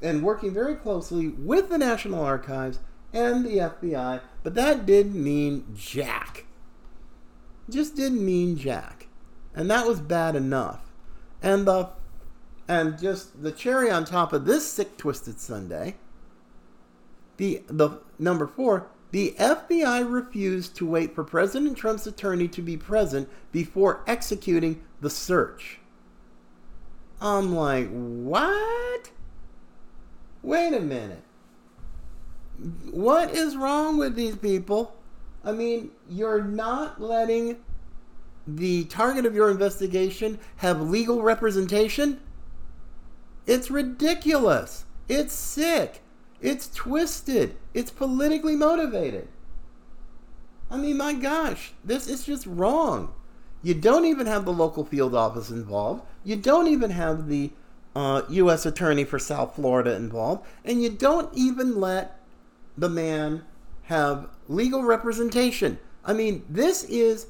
and 0.02 0.22
working 0.22 0.54
very 0.54 0.76
closely 0.76 1.30
with 1.30 1.70
the 1.70 1.78
National 1.78 2.26
Archives 2.26 2.80
and 3.14 3.46
the 3.46 3.58
FBI, 3.58 4.20
but 4.44 4.54
that 4.56 4.86
didn't 4.86 5.22
mean 5.22 5.64
jack. 5.74 6.46
Just 7.70 7.96
didn't 7.96 8.26
mean 8.26 8.58
jack. 8.58 9.08
And 9.56 9.72
that 9.72 9.88
was 9.88 10.02
bad 10.02 10.36
enough. 10.36 10.92
And 11.42 11.66
the 11.66 11.92
And 12.68 13.00
just 13.00 13.42
the 13.42 13.54
cherry 13.54 13.90
on 13.90 14.04
top 14.04 14.34
of 14.34 14.44
this 14.44 14.70
sick, 14.70 14.98
twisted 14.98 15.40
Sunday, 15.40 15.96
the, 17.38 17.64
the 17.68 18.02
number 18.18 18.46
four, 18.46 18.90
the 19.12 19.36
FBI 19.40 20.10
refused 20.10 20.76
to 20.76 20.86
wait 20.86 21.16
for 21.16 21.24
President 21.24 21.78
Trump's 21.78 22.06
attorney 22.06 22.48
to 22.50 22.62
be 22.62 22.78
present 22.78 23.30
before 23.52 24.04
executing 24.06 24.82
the 25.02 25.10
search. 25.10 25.80
I'm 27.22 27.56
like, 27.56 27.90
what? 27.90 29.12
Wait 30.42 30.74
a 30.74 30.80
minute. 30.80 31.24
What 32.92 33.32
is 33.32 33.56
wrong 33.56 33.98
with 33.98 34.16
these 34.16 34.36
people? 34.36 34.96
I 35.44 35.52
mean, 35.54 35.92
you're 36.10 36.44
not 36.44 37.02
letting 37.02 37.58
the 38.46 38.86
target 38.86 39.26
of 39.26 39.36
your 39.36 39.50
investigation 39.50 40.40
have 40.58 40.82
legal 40.82 41.22
representation? 41.22 42.20
It's 43.46 43.72
ridiculous. 43.72 44.86
It's 45.08 45.34
sick. 45.34 46.02
It's 46.42 46.70
twisted. 46.74 47.56
It's 47.80 47.92
politically 47.92 48.58
motivated. 48.58 49.30
I 50.70 50.76
mean, 50.76 50.98
my 50.98 51.14
gosh, 51.14 51.72
this 51.82 52.10
is 52.10 52.26
just 52.26 52.46
wrong. 52.46 53.14
You 53.64 53.74
don't 53.74 54.04
even 54.04 54.28
have 54.28 54.44
the 54.44 54.52
local 54.52 54.84
field 54.84 55.16
office 55.16 55.50
involved. 55.50 56.04
You 56.26 56.36
don't 56.36 56.68
even 56.68 56.90
have 56.90 57.30
the 57.30 57.52
uh, 57.96 58.24
U.S. 58.32 58.66
Attorney 58.66 59.06
for 59.06 59.18
South 59.18 59.56
Florida 59.56 59.96
involved. 59.96 60.46
And 60.66 60.84
you 60.84 60.90
don't 60.90 61.34
even 61.34 61.80
let 61.80 62.20
the 62.78 62.90
man 62.90 63.46
have 63.84 64.28
legal 64.50 64.84
representation. 64.84 65.80
I 66.04 66.12
mean, 66.12 66.44
this 66.50 66.84
is 66.84 67.28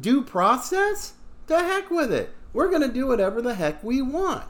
due 0.00 0.22
process? 0.22 1.12
The 1.46 1.58
heck 1.58 1.90
with 1.90 2.10
it. 2.10 2.30
We're 2.54 2.70
going 2.70 2.88
to 2.88 2.88
do 2.88 3.06
whatever 3.06 3.42
the 3.42 3.54
heck 3.54 3.84
we 3.84 4.00
want. 4.00 4.46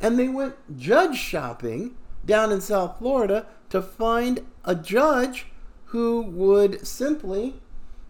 And 0.00 0.16
they 0.16 0.28
went 0.28 0.54
judge 0.78 1.18
shopping 1.18 1.96
down 2.24 2.52
in 2.52 2.60
South 2.60 2.98
Florida 2.98 3.46
to 3.70 3.82
find 3.82 4.40
a 4.64 4.74
judge 4.74 5.46
who 5.86 6.22
would 6.22 6.86
simply, 6.86 7.54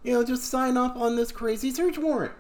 you 0.03 0.13
know, 0.13 0.25
just 0.25 0.45
sign 0.45 0.77
off 0.77 0.97
on 0.97 1.17
this 1.17 1.33
crazy 1.33 1.71
search 1.71 1.99
warrant. 1.99 2.33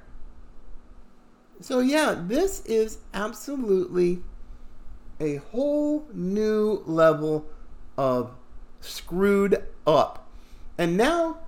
So, 1.61 1.81
yeah, 1.81 2.17
this 2.19 2.65
is 2.67 2.99
absolutely 3.15 4.23
a 5.21 5.37
whole 5.37 6.07
new 6.13 6.83
level 6.87 7.47
of 7.97 8.33
screwed 8.81 9.63
up. 9.87 10.29
And 10.79 10.97
now 10.97 11.39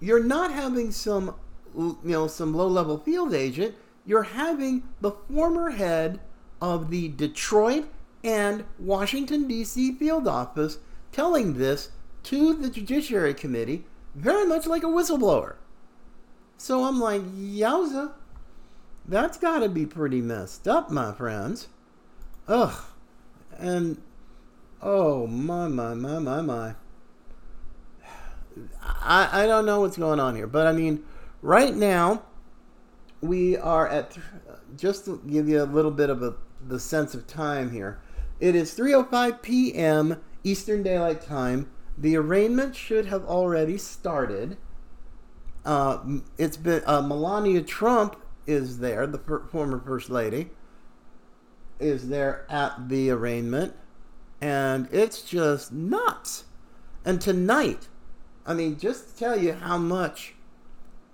you're 0.00 0.22
not 0.22 0.52
having 0.52 0.92
some, 0.92 1.34
you 1.76 1.98
know, 2.04 2.26
some 2.26 2.54
low 2.54 2.68
level 2.68 2.98
field 2.98 3.34
agent. 3.34 3.74
You're 4.06 4.22
having 4.22 4.84
the 5.00 5.12
former 5.12 5.70
head 5.70 6.20
of 6.60 6.90
the 6.90 7.08
Detroit 7.08 7.86
and 8.24 8.64
Washington, 8.78 9.46
D.C. 9.46 9.92
field 9.92 10.26
office 10.26 10.78
telling 11.12 11.54
this 11.54 11.90
to 12.24 12.54
the 12.54 12.70
Judiciary 12.70 13.34
Committee 13.34 13.84
very 14.14 14.46
much 14.46 14.66
like 14.66 14.82
a 14.82 14.86
whistleblower. 14.86 15.56
So 16.56 16.84
I'm 16.84 16.98
like, 17.00 17.22
yowza, 17.22 18.12
that's 19.06 19.36
got 19.36 19.58
to 19.58 19.68
be 19.68 19.84
pretty 19.84 20.22
messed 20.22 20.66
up, 20.66 20.90
my 20.90 21.12
friends. 21.12 21.68
Ugh. 22.48 22.82
And, 23.58 24.00
oh, 24.80 25.26
my, 25.26 25.68
my, 25.68 25.92
my, 25.94 26.18
my, 26.18 26.40
my. 26.40 26.74
I, 28.82 29.44
I 29.44 29.46
don't 29.46 29.66
know 29.66 29.80
what's 29.80 29.98
going 29.98 30.20
on 30.20 30.34
here, 30.34 30.46
but 30.46 30.66
I 30.66 30.72
mean, 30.72 31.04
right 31.42 31.74
now, 31.74 32.22
we 33.20 33.56
are 33.58 33.88
at, 33.88 34.16
just 34.76 35.04
to 35.04 35.20
give 35.28 35.48
you 35.48 35.62
a 35.62 35.64
little 35.64 35.90
bit 35.90 36.08
of 36.08 36.22
a 36.22 36.34
the 36.66 36.80
sense 36.80 37.14
of 37.14 37.26
time 37.26 37.70
here. 37.70 38.00
It 38.44 38.54
is 38.54 38.76
3:05 38.76 39.40
p.m. 39.40 40.20
Eastern 40.42 40.82
Daylight 40.82 41.22
Time. 41.22 41.70
The 41.96 42.14
arraignment 42.14 42.76
should 42.76 43.06
have 43.06 43.24
already 43.24 43.78
started. 43.78 44.58
Uh, 45.64 46.18
it's 46.36 46.58
been 46.58 46.82
uh, 46.84 47.00
Melania 47.00 47.62
Trump 47.62 48.16
is 48.46 48.80
there, 48.80 49.06
the 49.06 49.16
per- 49.16 49.46
former 49.46 49.80
first 49.80 50.10
lady, 50.10 50.50
is 51.80 52.10
there 52.10 52.44
at 52.50 52.90
the 52.90 53.08
arraignment, 53.08 53.74
and 54.42 54.90
it's 54.92 55.22
just 55.22 55.72
nuts. 55.72 56.44
And 57.02 57.22
tonight, 57.22 57.88
I 58.44 58.52
mean, 58.52 58.78
just 58.78 59.08
to 59.08 59.16
tell 59.16 59.38
you 59.38 59.54
how 59.54 59.78
much 59.78 60.34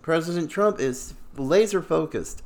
President 0.02 0.50
Trump 0.50 0.80
is 0.80 1.14
laser 1.36 1.80
focused 1.80 2.42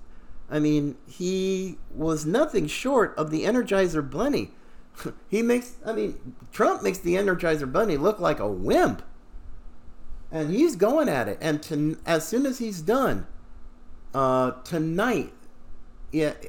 I 0.51 0.59
mean, 0.59 0.97
he 1.07 1.79
was 1.93 2.27
nothing 2.27 2.67
short 2.67 3.15
of 3.17 3.31
the 3.31 3.45
Energizer 3.45 4.09
Bunny. 4.09 4.53
he 5.29 5.43
makes, 5.43 5.77
I 5.85 5.93
mean, 5.93 6.35
Trump 6.53 6.83
makes 6.83 6.99
the 6.99 7.15
Energizer 7.15 7.71
Bunny 7.71 7.97
look 7.97 8.19
like 8.21 8.41
a 8.41 8.49
wimp. 8.49 9.03
And 10.31 10.51
he's 10.51 10.75
going 10.75 11.09
at 11.09 11.29
it. 11.29 11.39
And 11.41 11.63
to, 11.65 11.97
as 12.05 12.27
soon 12.27 12.45
as 12.45 12.59
he's 12.59 12.81
done, 12.81 13.27
uh, 14.13 14.53
tonight, 14.63 15.33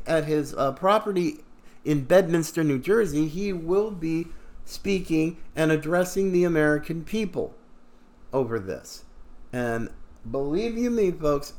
at 0.05 0.25
his 0.25 0.53
uh, 0.53 0.71
property 0.73 1.37
in 1.83 2.03
Bedminster, 2.03 2.63
New 2.63 2.79
Jersey, 2.79 3.27
he 3.27 3.53
will 3.53 3.91
be 3.91 4.27
speaking 4.63 5.37
and 5.55 5.71
addressing 5.71 6.31
the 6.31 6.43
American 6.43 7.03
people 7.03 7.55
over 8.33 8.59
this. 8.59 9.05
And 9.53 9.89
believe 10.29 10.77
you 10.77 10.89
me, 10.89 11.11
folks, 11.11 11.53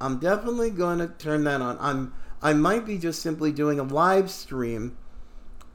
I'm 0.00 0.18
definitely 0.18 0.70
going 0.70 0.98
to 0.98 1.08
turn 1.08 1.44
that 1.44 1.60
on. 1.60 1.76
I'm 1.80 2.14
I 2.42 2.54
might 2.54 2.86
be 2.86 2.96
just 2.96 3.20
simply 3.20 3.52
doing 3.52 3.78
a 3.78 3.82
live 3.82 4.30
stream 4.30 4.96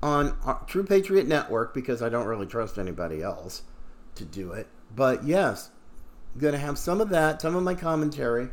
on 0.02 0.38
True 0.68 0.84
Patriot 0.84 1.28
Network 1.28 1.74
because 1.74 2.02
I 2.02 2.10
don't 2.10 2.28
really 2.28 2.46
trust 2.46 2.78
anybody 2.78 3.22
else 3.22 3.64
to 4.16 4.26
do 4.26 4.52
it. 4.52 4.68
But 4.96 5.24
yes, 5.24 5.72
going 6.38 6.54
to 6.54 6.60
have 6.60 6.78
some 6.78 7.02
of 7.02 7.10
that, 7.10 7.42
some 7.42 7.56
of 7.56 7.64
my 7.64 7.76
commentary 7.76 8.50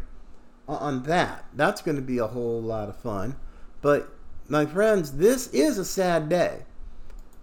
on 0.68 1.02
that. 1.04 1.44
That's 1.54 1.82
going 1.82 1.96
to 1.96 2.02
be 2.02 2.18
a 2.18 2.26
whole 2.26 2.60
lot 2.60 2.88
of 2.88 2.96
fun. 2.96 3.36
But 3.80 4.12
my 4.48 4.66
friends, 4.66 5.12
this 5.12 5.48
is 5.48 5.78
a 5.78 5.84
sad 5.84 6.28
day. 6.28 6.64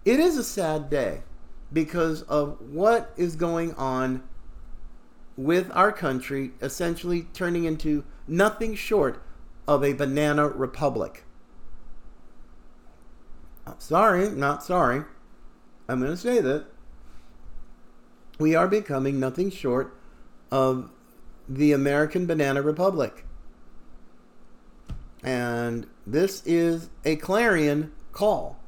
It 0.06 0.20
is 0.20 0.38
a 0.38 0.44
sad 0.44 0.90
day 0.90 1.24
because 1.72 2.24
of 2.24 2.60
what 2.62 3.14
is 3.18 3.36
going 3.36 3.74
on 3.76 4.24
with 5.38 5.72
our 5.74 5.92
country 5.92 6.52
essentially 6.62 7.28
turning 7.34 7.64
into 7.64 8.04
nothing 8.28 8.76
short 8.76 9.22
of 9.68 9.84
a 9.84 9.94
banana 9.94 10.48
republic. 10.48 11.24
Sorry, 13.78 14.30
not 14.30 14.64
sorry. 14.64 15.04
I'm 15.88 16.00
going 16.00 16.12
to 16.12 16.18
say 16.18 16.42
that. 16.42 16.66
We 18.40 18.56
are 18.56 18.68
becoming 18.68 19.20
nothing 19.20 19.52
short 19.52 19.98
of 20.52 20.92
the 21.48 21.74
American 21.74 22.26
Banana 22.26 22.62
Republic. 22.62 23.26
And 25.24 25.88
this 26.08 26.42
is 26.46 26.90
a 27.04 27.18
clarion 27.18 27.92
call, 28.12 28.60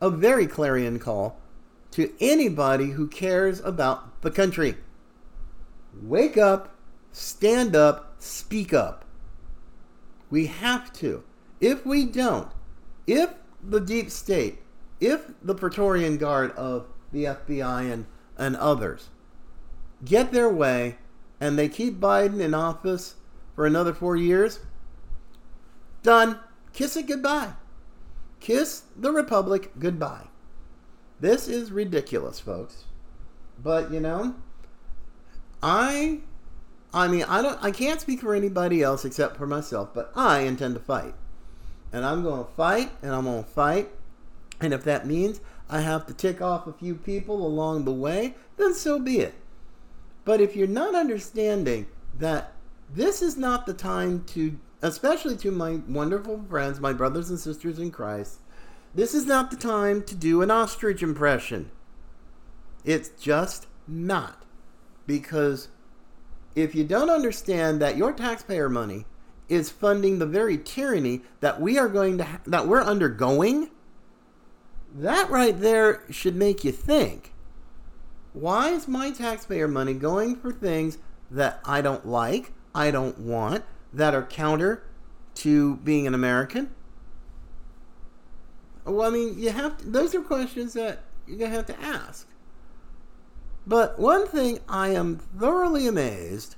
a 0.00 0.10
very 0.10 0.46
clarion 0.46 0.98
call 0.98 1.38
to 1.92 2.12
anybody 2.20 2.90
who 2.90 3.08
cares 3.08 3.60
about 3.60 4.22
the 4.22 4.30
country. 4.30 4.76
Wake 6.02 6.36
up, 6.36 6.76
stand 7.12 7.74
up, 7.74 8.14
speak 8.18 8.74
up. 8.74 9.04
We 10.30 10.46
have 10.46 10.92
to. 10.94 11.24
If 11.60 11.84
we 11.84 12.04
don't, 12.04 12.48
if 13.06 13.30
the 13.62 13.80
deep 13.80 14.10
state, 14.10 14.58
if 15.00 15.30
the 15.42 15.54
Praetorian 15.54 16.16
Guard 16.16 16.52
of 16.52 16.86
the 17.12 17.24
FBI 17.24 17.90
and, 17.92 18.06
and 18.36 18.56
others 18.56 19.08
get 20.04 20.32
their 20.32 20.48
way 20.48 20.96
and 21.40 21.58
they 21.58 21.68
keep 21.68 21.98
Biden 21.98 22.40
in 22.40 22.54
office 22.54 23.14
for 23.54 23.66
another 23.66 23.92
four 23.94 24.16
years, 24.16 24.60
done. 26.02 26.38
Kiss 26.72 26.96
it 26.96 27.06
goodbye. 27.06 27.54
Kiss 28.38 28.84
the 28.96 29.10
Republic 29.10 29.72
goodbye. 29.78 30.28
This 31.18 31.48
is 31.48 31.72
ridiculous, 31.72 32.40
folks. 32.40 32.84
But, 33.62 33.90
you 33.90 34.00
know, 34.00 34.36
I 35.62 36.20
I 36.92 37.08
mean, 37.08 37.24
I 37.24 37.42
don't 37.42 37.62
I 37.62 37.70
can't 37.70 38.00
speak 38.00 38.20
for 38.20 38.34
anybody 38.34 38.82
else 38.82 39.04
except 39.04 39.36
for 39.36 39.46
myself, 39.46 39.90
but 39.94 40.12
I 40.16 40.40
intend 40.40 40.74
to 40.74 40.80
fight. 40.80 41.14
And 41.92 42.04
I'm 42.04 42.22
going 42.22 42.44
to 42.44 42.50
fight 42.52 42.90
and 43.02 43.12
I'm 43.12 43.24
going 43.24 43.44
to 43.44 43.50
fight. 43.50 43.90
And 44.60 44.72
if 44.72 44.84
that 44.84 45.06
means 45.06 45.40
I 45.68 45.80
have 45.80 46.06
to 46.06 46.14
tick 46.14 46.40
off 46.42 46.66
a 46.66 46.72
few 46.72 46.94
people 46.94 47.46
along 47.46 47.84
the 47.84 47.92
way, 47.92 48.34
then 48.56 48.74
so 48.74 48.98
be 48.98 49.20
it. 49.20 49.34
But 50.24 50.40
if 50.40 50.54
you're 50.54 50.66
not 50.66 50.94
understanding 50.94 51.86
that 52.18 52.52
this 52.92 53.22
is 53.22 53.36
not 53.36 53.66
the 53.66 53.74
time 53.74 54.24
to 54.24 54.58
especially 54.82 55.36
to 55.36 55.50
my 55.50 55.80
wonderful 55.88 56.42
friends, 56.48 56.80
my 56.80 56.92
brothers 56.92 57.30
and 57.30 57.38
sisters 57.38 57.78
in 57.78 57.90
Christ, 57.90 58.40
this 58.94 59.14
is 59.14 59.26
not 59.26 59.50
the 59.50 59.56
time 59.56 60.02
to 60.04 60.14
do 60.14 60.42
an 60.42 60.50
ostrich 60.50 61.02
impression. 61.02 61.70
It's 62.84 63.10
just 63.10 63.66
not. 63.86 64.44
Because 65.06 65.68
if 66.54 66.74
you 66.74 66.84
don't 66.84 67.10
understand 67.10 67.80
that 67.82 67.96
your 67.96 68.12
taxpayer 68.12 68.68
money 68.68 69.06
is 69.50 69.68
funding 69.68 70.18
the 70.18 70.26
very 70.26 70.56
tyranny 70.56 71.20
that 71.40 71.60
we 71.60 71.76
are 71.76 71.88
going 71.88 72.16
to 72.18 72.24
ha- 72.24 72.40
that 72.46 72.66
we're 72.66 72.82
undergoing. 72.82 73.68
That 74.94 75.28
right 75.28 75.58
there 75.60 76.04
should 76.08 76.36
make 76.36 76.64
you 76.64 76.72
think. 76.72 77.34
Why 78.32 78.70
is 78.70 78.86
my 78.86 79.10
taxpayer 79.10 79.66
money 79.68 79.92
going 79.92 80.36
for 80.36 80.52
things 80.52 80.98
that 81.30 81.60
I 81.64 81.80
don't 81.80 82.06
like, 82.06 82.52
I 82.74 82.90
don't 82.92 83.18
want, 83.18 83.64
that 83.92 84.14
are 84.14 84.22
counter 84.22 84.84
to 85.34 85.76
being 85.78 86.06
an 86.06 86.14
American? 86.14 86.70
Well, 88.84 89.08
I 89.08 89.10
mean, 89.10 89.38
you 89.38 89.50
have 89.50 89.78
to, 89.78 89.90
those 89.90 90.14
are 90.14 90.22
questions 90.22 90.72
that 90.74 91.00
you're 91.26 91.38
gonna 91.38 91.50
have 91.50 91.66
to 91.66 91.80
ask. 91.80 92.28
But 93.66 93.98
one 93.98 94.26
thing 94.26 94.60
I 94.68 94.88
am 94.88 95.16
thoroughly 95.16 95.86
amazed 95.86 96.56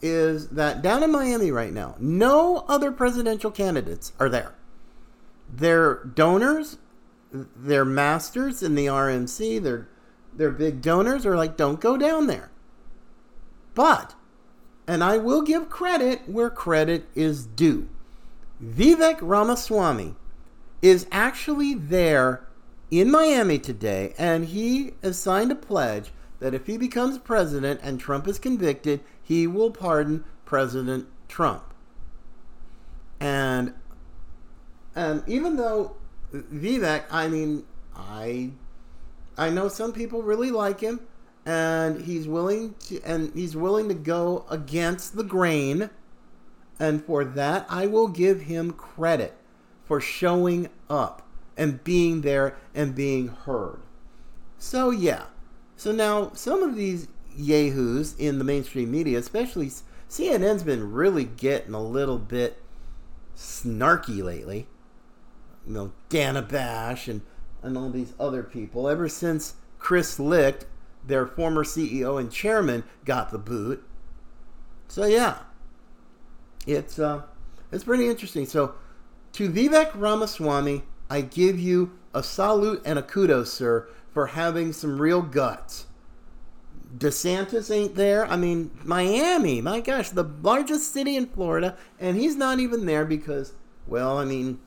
is 0.00 0.48
that 0.48 0.82
down 0.82 1.02
in 1.02 1.10
Miami 1.10 1.50
right 1.50 1.72
now, 1.72 1.96
no 1.98 2.64
other 2.68 2.92
presidential 2.92 3.50
candidates 3.50 4.12
are 4.18 4.28
there. 4.28 4.54
Their 5.52 6.04
donors, 6.04 6.78
their 7.32 7.84
masters 7.84 8.62
in 8.62 8.74
the 8.74 8.86
RNC, 8.86 9.62
their 9.62 9.88
their 10.38 10.50
big 10.50 10.80
donors 10.80 11.26
are 11.26 11.36
like, 11.36 11.56
don't 11.56 11.80
go 11.80 11.96
down 11.96 12.28
there. 12.28 12.50
But, 13.74 14.14
and 14.86 15.02
I 15.02 15.18
will 15.18 15.42
give 15.42 15.68
credit 15.68 16.28
where 16.28 16.48
credit 16.48 17.08
is 17.14 17.44
due. 17.44 17.88
Vivek 18.62 19.18
Ramaswamy 19.20 20.14
is 20.80 21.06
actually 21.10 21.74
there 21.74 22.46
in 22.90 23.10
Miami 23.10 23.58
today, 23.58 24.14
and 24.16 24.46
he 24.46 24.92
has 25.02 25.18
signed 25.18 25.52
a 25.52 25.56
pledge 25.56 26.12
that 26.40 26.54
if 26.54 26.66
he 26.66 26.78
becomes 26.78 27.18
president 27.18 27.80
and 27.82 27.98
Trump 27.98 28.28
is 28.28 28.38
convicted, 28.38 29.00
he 29.28 29.46
will 29.46 29.70
pardon 29.70 30.24
President 30.46 31.06
Trump. 31.28 31.62
And 33.20 33.74
and 34.94 35.22
even 35.26 35.56
though 35.56 35.96
Vivek, 36.32 37.04
I 37.10 37.28
mean, 37.28 37.64
I 37.94 38.52
I 39.36 39.50
know 39.50 39.68
some 39.68 39.92
people 39.92 40.22
really 40.22 40.50
like 40.50 40.80
him, 40.80 41.00
and 41.44 42.00
he's 42.00 42.26
willing 42.26 42.74
to 42.86 43.02
and 43.02 43.30
he's 43.34 43.54
willing 43.54 43.88
to 43.88 43.94
go 43.94 44.46
against 44.48 45.14
the 45.14 45.24
grain, 45.24 45.90
and 46.80 47.04
for 47.04 47.22
that 47.22 47.66
I 47.68 47.86
will 47.86 48.08
give 48.08 48.42
him 48.42 48.72
credit 48.72 49.34
for 49.84 50.00
showing 50.00 50.70
up 50.88 51.28
and 51.54 51.84
being 51.84 52.22
there 52.22 52.56
and 52.74 52.94
being 52.94 53.28
heard. 53.28 53.80
So 54.56 54.88
yeah. 54.88 55.24
So 55.76 55.92
now 55.92 56.32
some 56.32 56.62
of 56.62 56.76
these 56.76 57.08
yahoos 57.38 58.14
in 58.18 58.38
the 58.38 58.44
mainstream 58.44 58.90
media, 58.90 59.18
especially 59.18 59.70
CNN's 60.10 60.62
been 60.62 60.92
really 60.92 61.24
getting 61.24 61.74
a 61.74 61.82
little 61.82 62.18
bit 62.18 62.60
snarky 63.36 64.22
lately. 64.22 64.66
You 65.66 65.72
know, 65.72 65.92
Dana 66.08 66.42
Bash 66.42 67.08
and 67.08 67.22
and 67.62 67.76
all 67.76 67.90
these 67.90 68.14
other 68.20 68.42
people 68.42 68.88
ever 68.88 69.08
since 69.08 69.54
Chris 69.78 70.18
Licht, 70.20 70.66
their 71.06 71.26
former 71.26 71.64
CEO 71.64 72.18
and 72.20 72.30
chairman, 72.30 72.84
got 73.04 73.30
the 73.30 73.38
boot. 73.38 73.84
So 74.88 75.06
yeah. 75.06 75.38
It's 76.66 76.98
uh 76.98 77.22
it's 77.72 77.84
pretty 77.84 78.08
interesting. 78.08 78.46
So 78.46 78.74
to 79.32 79.50
Vivek 79.50 79.92
Ramaswamy, 79.94 80.82
I 81.10 81.20
give 81.20 81.58
you 81.58 81.98
a 82.14 82.22
salute 82.22 82.82
and 82.84 82.98
a 82.98 83.02
kudos, 83.02 83.52
sir, 83.52 83.88
for 84.12 84.28
having 84.28 84.72
some 84.72 85.00
real 85.00 85.22
guts. 85.22 85.86
DeSantis 86.96 87.74
ain't 87.74 87.94
there. 87.94 88.26
I 88.26 88.36
mean, 88.36 88.70
Miami, 88.84 89.60
my 89.60 89.80
gosh, 89.80 90.10
the 90.10 90.24
largest 90.42 90.92
city 90.92 91.16
in 91.16 91.26
Florida, 91.26 91.76
and 92.00 92.16
he's 92.16 92.36
not 92.36 92.60
even 92.60 92.86
there 92.86 93.04
because, 93.04 93.52
well, 93.86 94.18
I 94.18 94.24
mean, 94.24 94.58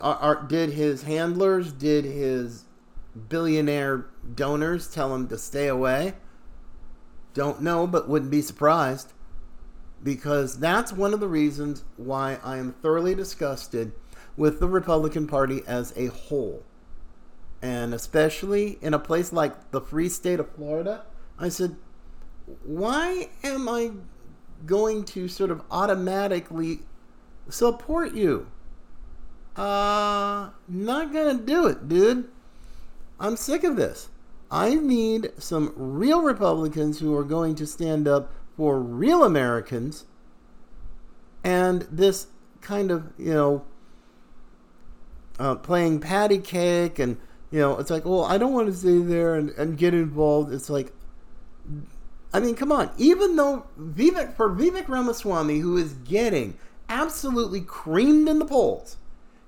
are, 0.00 0.16
are, 0.16 0.42
did 0.42 0.70
his 0.70 1.02
handlers, 1.02 1.72
did 1.72 2.04
his 2.04 2.64
billionaire 3.28 4.06
donors 4.34 4.88
tell 4.88 5.14
him 5.14 5.28
to 5.28 5.38
stay 5.38 5.66
away? 5.66 6.14
Don't 7.34 7.62
know, 7.62 7.86
but 7.86 8.08
wouldn't 8.08 8.30
be 8.30 8.42
surprised 8.42 9.12
because 10.02 10.58
that's 10.58 10.92
one 10.92 11.14
of 11.14 11.20
the 11.20 11.28
reasons 11.28 11.84
why 11.96 12.38
I 12.44 12.58
am 12.58 12.72
thoroughly 12.72 13.14
disgusted 13.14 13.92
with 14.36 14.60
the 14.60 14.68
Republican 14.68 15.26
Party 15.26 15.62
as 15.66 15.92
a 15.96 16.06
whole. 16.06 16.62
And 17.60 17.92
especially 17.92 18.78
in 18.80 18.94
a 18.94 18.98
place 18.98 19.32
like 19.32 19.70
the 19.72 19.80
free 19.80 20.08
state 20.08 20.38
of 20.38 20.50
Florida, 20.54 21.04
I 21.38 21.48
said, 21.48 21.76
why 22.64 23.30
am 23.42 23.68
I 23.68 23.92
going 24.64 25.04
to 25.04 25.28
sort 25.28 25.50
of 25.50 25.62
automatically 25.70 26.80
support 27.48 28.14
you? 28.14 28.46
Uh, 29.56 30.50
not 30.68 31.12
gonna 31.12 31.34
do 31.34 31.66
it, 31.66 31.88
dude. 31.88 32.28
I'm 33.18 33.36
sick 33.36 33.64
of 33.64 33.76
this. 33.76 34.08
I 34.50 34.74
need 34.74 35.32
some 35.38 35.72
real 35.76 36.22
Republicans 36.22 37.00
who 37.00 37.14
are 37.16 37.24
going 37.24 37.54
to 37.56 37.66
stand 37.66 38.06
up 38.06 38.32
for 38.56 38.80
real 38.80 39.24
Americans 39.24 40.04
and 41.44 41.82
this 41.90 42.28
kind 42.60 42.90
of, 42.90 43.12
you 43.18 43.34
know, 43.34 43.64
uh, 45.38 45.54
playing 45.56 46.00
patty 46.00 46.38
cake 46.38 46.98
and, 46.98 47.18
you 47.50 47.58
know, 47.58 47.78
it's 47.78 47.90
like, 47.90 48.04
well, 48.04 48.24
I 48.24 48.38
don't 48.38 48.52
want 48.52 48.68
to 48.68 48.74
stay 48.74 48.98
there 48.98 49.34
and, 49.34 49.50
and 49.50 49.78
get 49.78 49.94
involved. 49.94 50.52
It's 50.52 50.68
like, 50.68 50.92
I 52.32 52.40
mean, 52.40 52.54
come 52.54 52.70
on. 52.70 52.90
Even 52.98 53.36
though 53.36 53.66
Vivek, 53.80 54.34
for 54.36 54.50
Vivek 54.50 54.88
Ramaswamy, 54.88 55.60
who 55.60 55.76
is 55.76 55.94
getting 55.94 56.58
absolutely 56.88 57.62
creamed 57.62 58.28
in 58.28 58.38
the 58.38 58.44
polls, 58.44 58.98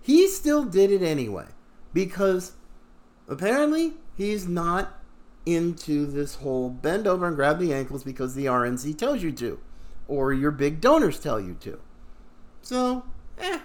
he 0.01 0.29
still 0.29 0.65
did 0.65 0.91
it 0.91 1.03
anyway 1.03 1.47
because 1.93 2.53
apparently 3.29 3.95
he's 4.17 4.49
not 4.49 4.99
into 5.45 6.07
this 6.07 6.37
whole 6.37 6.71
bend 6.71 7.07
over 7.07 7.27
and 7.27 7.37
grab 7.37 7.59
the 7.59 7.73
ankles 7.73 8.05
because 8.05 8.35
the 8.35 8.47
RNC 8.47 8.97
tells 8.97 9.23
you 9.23 9.33
to, 9.33 9.59
or 10.09 10.33
your 10.33 10.51
big 10.51 10.81
donors 10.81 11.19
tell 11.19 11.41
you 11.41 11.55
to. 11.61 11.79
So, 12.63 13.05
eh. 13.39 13.61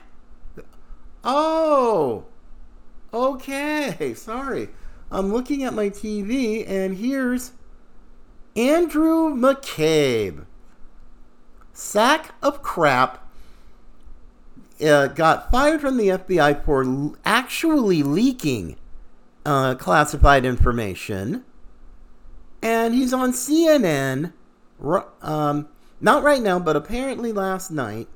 Oh, 1.24 2.26
okay. 3.16 4.14
Sorry. 4.16 4.70
I'm 5.12 5.32
looking 5.32 5.64
at 5.64 5.74
my 5.74 5.90
TV, 5.90 6.68
and 6.68 6.98
here's 6.98 7.52
Andrew 8.56 9.34
McCabe. 9.34 10.46
Sack 11.74 12.36
of 12.42 12.62
crap. 12.62 13.22
Uh, 14.86 15.08
got 15.08 15.50
fired 15.52 15.80
from 15.80 15.96
the 15.98 16.10
FBI 16.10 16.64
for 16.66 17.16
actually 17.24 18.04
leaking 18.04 18.76
uh, 19.46 19.76
classified 19.76 20.46
information 20.46 21.46
and 22.66 22.96
he's 22.96 23.14
on 23.14 23.32
CNN. 23.32 24.34
Um, 25.22 25.68
not 26.02 26.24
right 26.24 26.42
now, 26.42 26.58
but 26.58 26.76
apparently 26.76 27.32
last 27.32 27.70
night, 27.70 28.08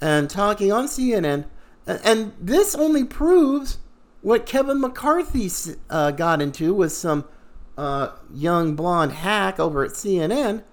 and 0.00 0.30
talking 0.30 0.70
on 0.70 0.86
CNN. 0.86 1.46
And 1.88 2.34
this 2.38 2.74
only 2.74 3.02
proves 3.02 3.78
what 4.20 4.44
Kevin 4.44 4.80
McCarthy 4.80 5.50
uh, 5.88 6.10
got 6.10 6.42
into 6.42 6.74
with 6.74 6.92
some 6.92 7.24
uh, 7.78 8.10
young 8.32 8.74
blonde 8.74 9.12
hack 9.12 9.58
over 9.58 9.84
at 9.84 9.92
CNN. 9.92 10.64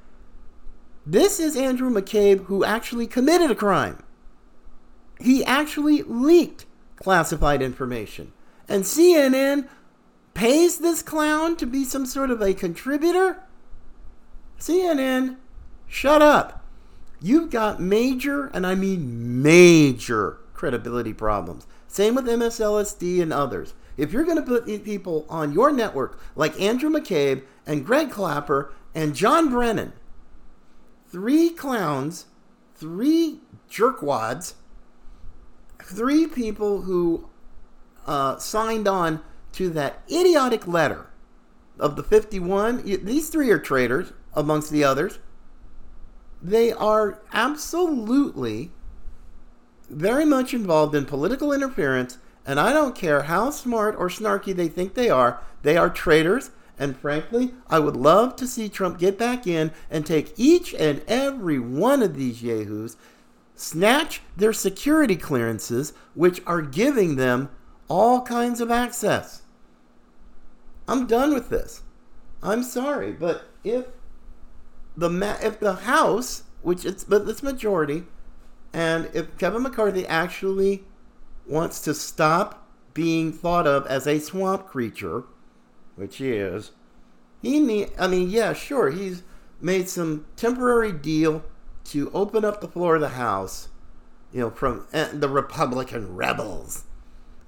This 1.06 1.40
is 1.40 1.56
Andrew 1.56 1.90
McCabe 1.90 2.46
who 2.46 2.66
actually 2.66 3.08
committed 3.08 3.50
a 3.50 3.56
crime. 3.56 4.04
He 5.22 5.46
actually 5.46 6.04
leaked 6.04 6.66
classified 6.98 7.62
information. 7.62 8.34
And 8.68 8.84
CNN 8.84 9.70
pays 10.34 10.80
this 10.80 11.02
clown 11.02 11.56
to 11.58 11.66
be 11.66 11.86
some 11.86 12.06
sort 12.06 12.32
of 12.32 12.42
a 12.42 12.54
contributor? 12.54 13.42
CNN, 14.60 15.38
shut 15.88 16.22
up. 16.22 16.66
You've 17.22 17.50
got 17.50 17.80
major, 17.80 18.48
and 18.48 18.68
I 18.68 18.76
mean 18.76 19.42
major, 19.42 20.40
credibility 20.56 21.14
problems. 21.14 21.68
Same 21.88 22.16
with 22.16 22.26
MSLSD 22.26 23.22
and 23.22 23.32
others. 23.32 23.74
If 23.98 24.12
you're 24.12 24.24
going 24.26 24.38
to 24.38 24.42
put 24.42 24.66
people 24.84 25.26
on 25.30 25.54
your 25.54 25.72
network 25.72 26.20
like 26.36 26.60
Andrew 26.60 26.90
McCabe 26.90 27.44
and 27.66 27.86
Greg 27.86 28.12
Clapper 28.12 28.74
and 28.94 29.16
John 29.16 29.50
Brennan, 29.50 29.94
three 31.08 31.50
clowns, 31.50 32.26
three 32.76 33.40
jerkwads, 33.70 34.56
three 35.82 36.28
people 36.28 36.82
who 36.82 37.30
uh, 38.06 38.38
signed 38.38 38.88
on 38.88 39.22
to 39.54 39.70
that 39.70 40.02
idiotic 40.12 40.68
letter 40.68 41.08
of 41.80 41.96
the 41.96 42.04
51. 42.04 42.84
These 42.84 43.30
three 43.30 43.50
are 43.52 43.60
traitors, 43.60 44.12
amongst 44.36 44.70
the 44.70 44.84
others. 44.84 45.20
They 46.42 46.72
are 46.72 47.22
absolutely 47.34 48.72
very 49.90 50.26
much 50.26 50.54
involved 50.54 50.96
in 50.96 51.06
political 51.06 51.54
interference, 51.54 52.18
and 52.46 52.60
I 52.60 52.74
don't 52.74 52.96
care 52.96 53.24
how 53.24 53.50
smart 53.50 53.96
or 53.98 54.10
snarky 54.10 54.56
they 54.56 54.68
think 54.68 54.94
they 54.94 55.10
are, 55.10 55.40
they 55.64 55.78
are 55.78 55.90
traitors, 55.90 56.52
And 56.78 56.98
frankly, 56.98 57.54
I 57.70 57.80
would 57.80 57.96
love 57.96 58.36
to 58.38 58.48
see 58.48 58.68
Trump 58.68 59.00
get 59.00 59.18
back 59.18 59.48
in 59.48 59.72
and 59.90 60.06
take 60.06 60.34
each 60.36 60.74
and 60.74 61.02
every 61.08 61.58
one 61.58 62.04
of 62.04 62.16
these 62.16 62.44
yahoos, 62.44 62.98
snatch 63.56 64.22
their 64.36 64.54
security 64.54 65.16
clearances, 65.16 65.94
which 66.14 66.42
are 66.46 66.62
giving 66.62 67.16
them 67.16 67.50
all 67.88 68.22
kinds 68.24 68.60
of 68.60 68.72
access. 68.72 69.44
I'm 70.88 71.08
done 71.08 71.34
with 71.34 71.50
this. 71.50 71.82
I'm 72.44 72.64
sorry, 72.64 73.12
but 73.14 73.46
if 73.64 73.86
the 74.98 75.10
ma- 75.10 75.38
if 75.42 75.60
the 75.60 75.74
House, 75.74 76.44
which 76.62 76.86
it's 76.86 77.04
but 77.04 77.28
it's 77.28 77.42
majority, 77.42 78.04
and 78.76 79.10
if 79.14 79.38
Kevin 79.38 79.64
McCarthy 79.64 80.06
actually 80.06 80.84
wants 81.48 81.82
to 81.82 81.94
stop 81.94 82.68
being 82.94 83.32
thought 83.32 83.66
of 83.66 83.88
as 83.88 84.06
a 84.08 84.20
swamp 84.20 84.68
creature, 84.68 85.24
which 85.96 86.18
he 86.18 86.32
is, 86.32 86.72
he 87.42 87.60
need. 87.60 87.92
I 87.98 88.08
mean, 88.08 88.30
yeah, 88.30 88.54
sure, 88.54 88.92
he's 88.92 89.24
made 89.62 89.88
some 89.88 90.26
temporary 90.36 90.92
deal 90.92 91.44
to 91.86 92.12
open 92.12 92.44
up 92.44 92.62
the 92.62 92.68
floor 92.68 92.96
of 92.96 93.02
the 93.02 93.10
House, 93.10 93.70
you 94.34 94.42
know, 94.42 94.50
from 94.50 94.88
uh, 94.94 95.10
the 95.14 95.30
Republican 95.30 96.16
rebels 96.16 96.84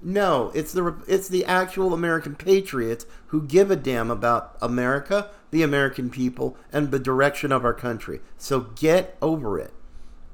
no, 0.00 0.52
it's 0.54 0.72
the 0.72 0.96
it's 1.08 1.28
the 1.28 1.44
actual 1.44 1.92
American 1.92 2.36
patriots 2.36 3.06
who 3.26 3.42
give 3.42 3.70
a 3.70 3.76
damn 3.76 4.10
about 4.10 4.56
America, 4.62 5.30
the 5.50 5.62
American 5.62 6.08
people, 6.08 6.56
and 6.72 6.90
the 6.90 6.98
direction 6.98 7.50
of 7.50 7.64
our 7.64 7.74
country. 7.74 8.20
So 8.36 8.60
get 8.60 9.16
over 9.20 9.58
it. 9.58 9.72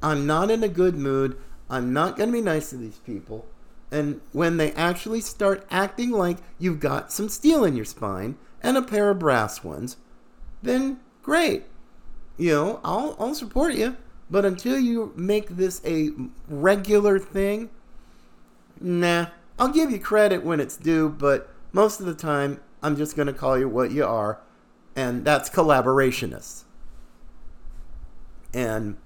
I'm 0.02 0.26
not 0.26 0.50
in 0.50 0.62
a 0.62 0.68
good 0.68 0.96
mood. 0.96 1.36
I'm 1.70 1.92
not 1.92 2.16
going 2.16 2.28
to 2.28 2.32
be 2.32 2.42
nice 2.42 2.70
to 2.70 2.76
these 2.76 2.98
people. 2.98 3.46
And 3.90 4.20
when 4.32 4.56
they 4.56 4.72
actually 4.72 5.20
start 5.20 5.66
acting 5.70 6.10
like 6.10 6.38
you've 6.58 6.80
got 6.80 7.12
some 7.12 7.28
steel 7.28 7.64
in 7.64 7.76
your 7.76 7.84
spine 7.84 8.36
and 8.62 8.76
a 8.76 8.82
pair 8.82 9.10
of 9.10 9.18
brass 9.18 9.62
ones, 9.62 9.96
then 10.62 11.00
great. 11.22 11.64
You 12.36 12.50
know, 12.50 12.80
I'll 12.82 13.16
I'll 13.18 13.34
support 13.34 13.74
you. 13.74 13.96
But 14.30 14.44
until 14.44 14.78
you 14.78 15.12
make 15.14 15.48
this 15.48 15.80
a 15.84 16.10
regular 16.48 17.18
thing, 17.18 17.70
nah, 18.80 19.26
I'll 19.58 19.68
give 19.68 19.90
you 19.90 20.00
credit 20.00 20.42
when 20.42 20.60
it's 20.60 20.76
due, 20.76 21.08
but 21.08 21.48
most 21.72 22.00
of 22.00 22.06
the 22.06 22.14
time, 22.14 22.60
I'm 22.82 22.96
just 22.96 23.16
going 23.16 23.26
to 23.26 23.32
call 23.32 23.58
you 23.58 23.68
what 23.68 23.90
you 23.90 24.04
are, 24.04 24.40
and 24.96 25.24
that's 25.24 25.48
collaborationists. 25.50 26.64
And 28.52 28.96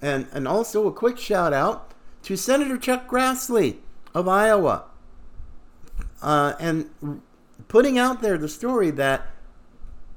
and 0.00 0.26
and 0.32 0.46
also 0.46 0.86
a 0.86 0.92
quick 0.92 1.18
shout 1.18 1.52
out 1.52 1.92
to 2.22 2.36
Senator 2.36 2.76
Chuck 2.76 3.08
Grassley 3.08 3.76
of 4.14 4.28
Iowa, 4.28 4.84
uh, 6.22 6.54
and 6.58 6.90
putting 7.68 7.98
out 7.98 8.22
there 8.22 8.38
the 8.38 8.48
story 8.48 8.90
that 8.90 9.28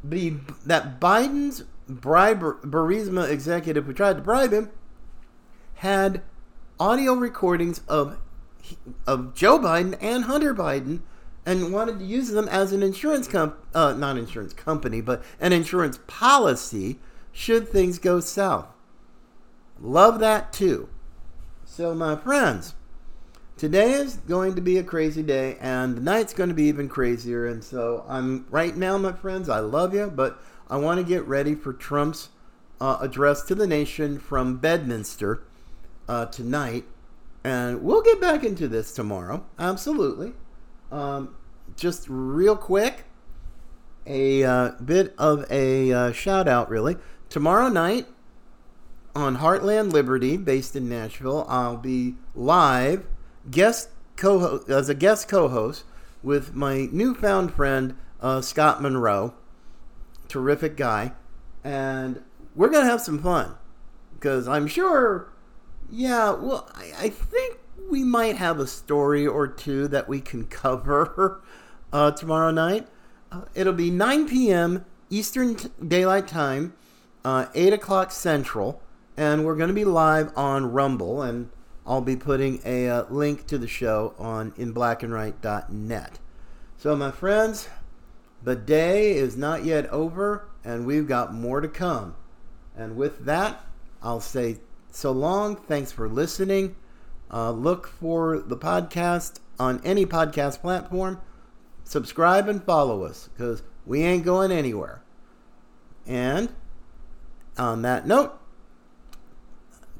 the 0.03 0.35
that 0.65 0.99
Biden's 0.99 1.63
bribe 1.87 2.41
Burisma 2.41 3.29
executive 3.29 3.85
who 3.85 3.93
tried 3.93 4.17
to 4.17 4.21
bribe 4.21 4.53
him 4.53 4.69
had 5.75 6.21
audio 6.79 7.13
recordings 7.13 7.81
of 7.87 8.17
of 9.07 9.33
Joe 9.33 9.59
Biden 9.59 9.97
and 10.01 10.25
Hunter 10.25 10.53
Biden 10.53 11.01
and 11.45 11.73
wanted 11.73 11.99
to 11.99 12.05
use 12.05 12.29
them 12.29 12.47
as 12.47 12.71
an 12.71 12.83
insurance 12.83 13.27
comp 13.27 13.55
uh, 13.73 13.93
not 13.93 14.17
insurance 14.17 14.53
company, 14.53 15.01
but 15.01 15.23
an 15.39 15.53
insurance 15.53 15.99
policy 16.05 16.99
should 17.31 17.67
things 17.69 17.97
go 17.97 18.19
south. 18.19 18.67
Love 19.81 20.19
that 20.19 20.51
too. 20.51 20.89
So 21.65 21.95
my 21.95 22.15
friends, 22.15 22.75
today 23.55 23.91
is 23.91 24.17
going 24.17 24.55
to 24.55 24.61
be 24.61 24.77
a 24.77 24.83
crazy 24.83 25.23
day 25.23 25.57
and 25.61 25.95
the 25.95 26.01
night's 26.01 26.33
going 26.33 26.49
to 26.49 26.55
be 26.55 26.63
even 26.63 26.89
crazier 26.89 27.45
and 27.47 27.63
so 27.63 28.03
I'm 28.07 28.45
right 28.49 28.75
now 28.75 28.97
my 28.97 29.13
friends, 29.13 29.47
I 29.47 29.59
love 29.59 29.93
you, 29.93 30.07
but 30.07 30.41
I 30.69 30.77
want 30.77 30.99
to 30.99 31.05
get 31.05 31.25
ready 31.25 31.55
for 31.55 31.71
Trump's 31.71 32.29
uh, 32.81 32.97
address 32.99 33.43
to 33.43 33.55
the 33.55 33.67
nation 33.67 34.19
from 34.19 34.57
Bedminster 34.57 35.43
uh, 36.07 36.25
tonight 36.25 36.85
and 37.43 37.81
we'll 37.81 38.01
get 38.01 38.19
back 38.19 38.43
into 38.43 38.67
this 38.67 38.93
tomorrow. 38.93 39.45
Absolutely. 39.57 40.33
Um, 40.91 41.35
just 41.77 42.05
real 42.09 42.57
quick, 42.57 43.05
a 44.05 44.43
uh, 44.43 44.71
bit 44.83 45.13
of 45.17 45.45
a 45.49 45.93
uh, 45.93 46.11
shout 46.11 46.47
out, 46.47 46.69
really. 46.69 46.97
Tomorrow 47.29 47.69
night 47.69 48.07
on 49.19 49.37
Heartland 49.37 49.91
Liberty, 49.91 50.37
based 50.37 50.75
in 50.75 50.89
Nashville, 50.89 51.45
I'll 51.47 51.77
be 51.77 52.15
live 52.33 53.05
guest 53.49 53.89
co 54.15 54.63
as 54.67 54.89
a 54.89 54.95
guest 54.95 55.27
co-host 55.27 55.83
with 56.23 56.53
my 56.53 56.87
newfound 56.91 57.53
friend 57.53 57.95
uh, 58.21 58.41
Scott 58.41 58.81
Monroe. 58.81 59.33
Terrific 60.27 60.77
guy, 60.77 61.13
and 61.63 62.21
we're 62.55 62.69
gonna 62.69 62.85
have 62.85 63.01
some 63.01 63.21
fun 63.21 63.55
because 64.13 64.47
I'm 64.47 64.67
sure 64.67 65.29
yeah, 65.91 66.31
well, 66.31 66.69
I, 66.73 66.91
I, 66.97 67.09
think 67.09 67.57
we 67.89 68.03
might 68.03 68.37
have 68.37 68.59
a 68.59 68.67
story 68.67 69.25
or 69.25 69.47
two 69.47 69.87
that 69.87 70.07
we 70.07 70.21
can 70.21 70.45
cover 70.45 71.41
uh, 71.93 72.11
tomorrow 72.11 72.51
night. 72.51 72.87
Uh, 73.31 73.41
it'll 73.55 73.73
be 73.73 73.91
9 73.91 74.27
p.m. 74.27 74.85
Eastern 75.09 75.57
Daylight 75.85 76.27
Time, 76.27 76.73
uh, 77.25 77.47
8 77.55 77.73
o'clock 77.73 78.11
Central, 78.11 78.81
and 79.19 79.45
we're 79.45 79.55
going 79.55 79.67
to 79.67 79.73
be 79.73 79.83
live 79.83 80.31
on 80.37 80.71
Rumble, 80.71 81.21
and 81.21 81.49
I'll 81.85 81.99
be 81.99 82.15
putting 82.15 82.61
a 82.63 82.87
uh, 82.87 83.03
link 83.09 83.45
to 83.47 83.57
the 83.57 83.67
show 83.67 84.13
on 84.17 84.53
inblackandright.net. 84.53 86.19
So, 86.77 86.95
my 86.95 87.11
friends, 87.11 87.67
the 88.41 88.55
day 88.55 89.11
is 89.11 89.35
not 89.35 89.65
yet 89.65 89.87
over, 89.87 90.47
and 90.63 90.85
we've 90.85 91.05
got 91.05 91.33
more 91.33 91.59
to 91.59 91.67
come. 91.67 92.15
And 92.77 92.95
with 92.95 93.25
that, 93.25 93.61
I'll 94.01 94.21
say 94.21 94.59
so 94.89 95.11
long. 95.11 95.57
Thanks 95.57 95.91
for 95.91 96.07
listening. 96.07 96.77
Uh, 97.29 97.51
look 97.51 97.87
for 97.87 98.39
the 98.39 98.55
podcast 98.55 99.41
on 99.59 99.81
any 99.83 100.05
podcast 100.05 100.61
platform. 100.61 101.19
Subscribe 101.83 102.47
and 102.47 102.63
follow 102.63 103.03
us 103.03 103.27
because 103.33 103.63
we 103.85 104.01
ain't 104.01 104.23
going 104.23 104.53
anywhere. 104.53 105.01
And 106.07 106.47
on 107.57 107.81
that 107.81 108.07
note, 108.07 108.39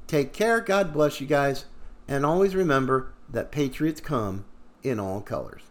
take 0.10 0.34
care. 0.34 0.60
God 0.60 0.92
bless 0.92 1.22
you 1.22 1.28
guys. 1.28 1.66
And 2.08 2.26
always 2.26 2.56
remember 2.56 3.14
that 3.30 3.52
Patriots 3.52 4.02
come 4.02 4.46
in 4.84 5.00
all 5.00 5.22
colors. 5.22 5.62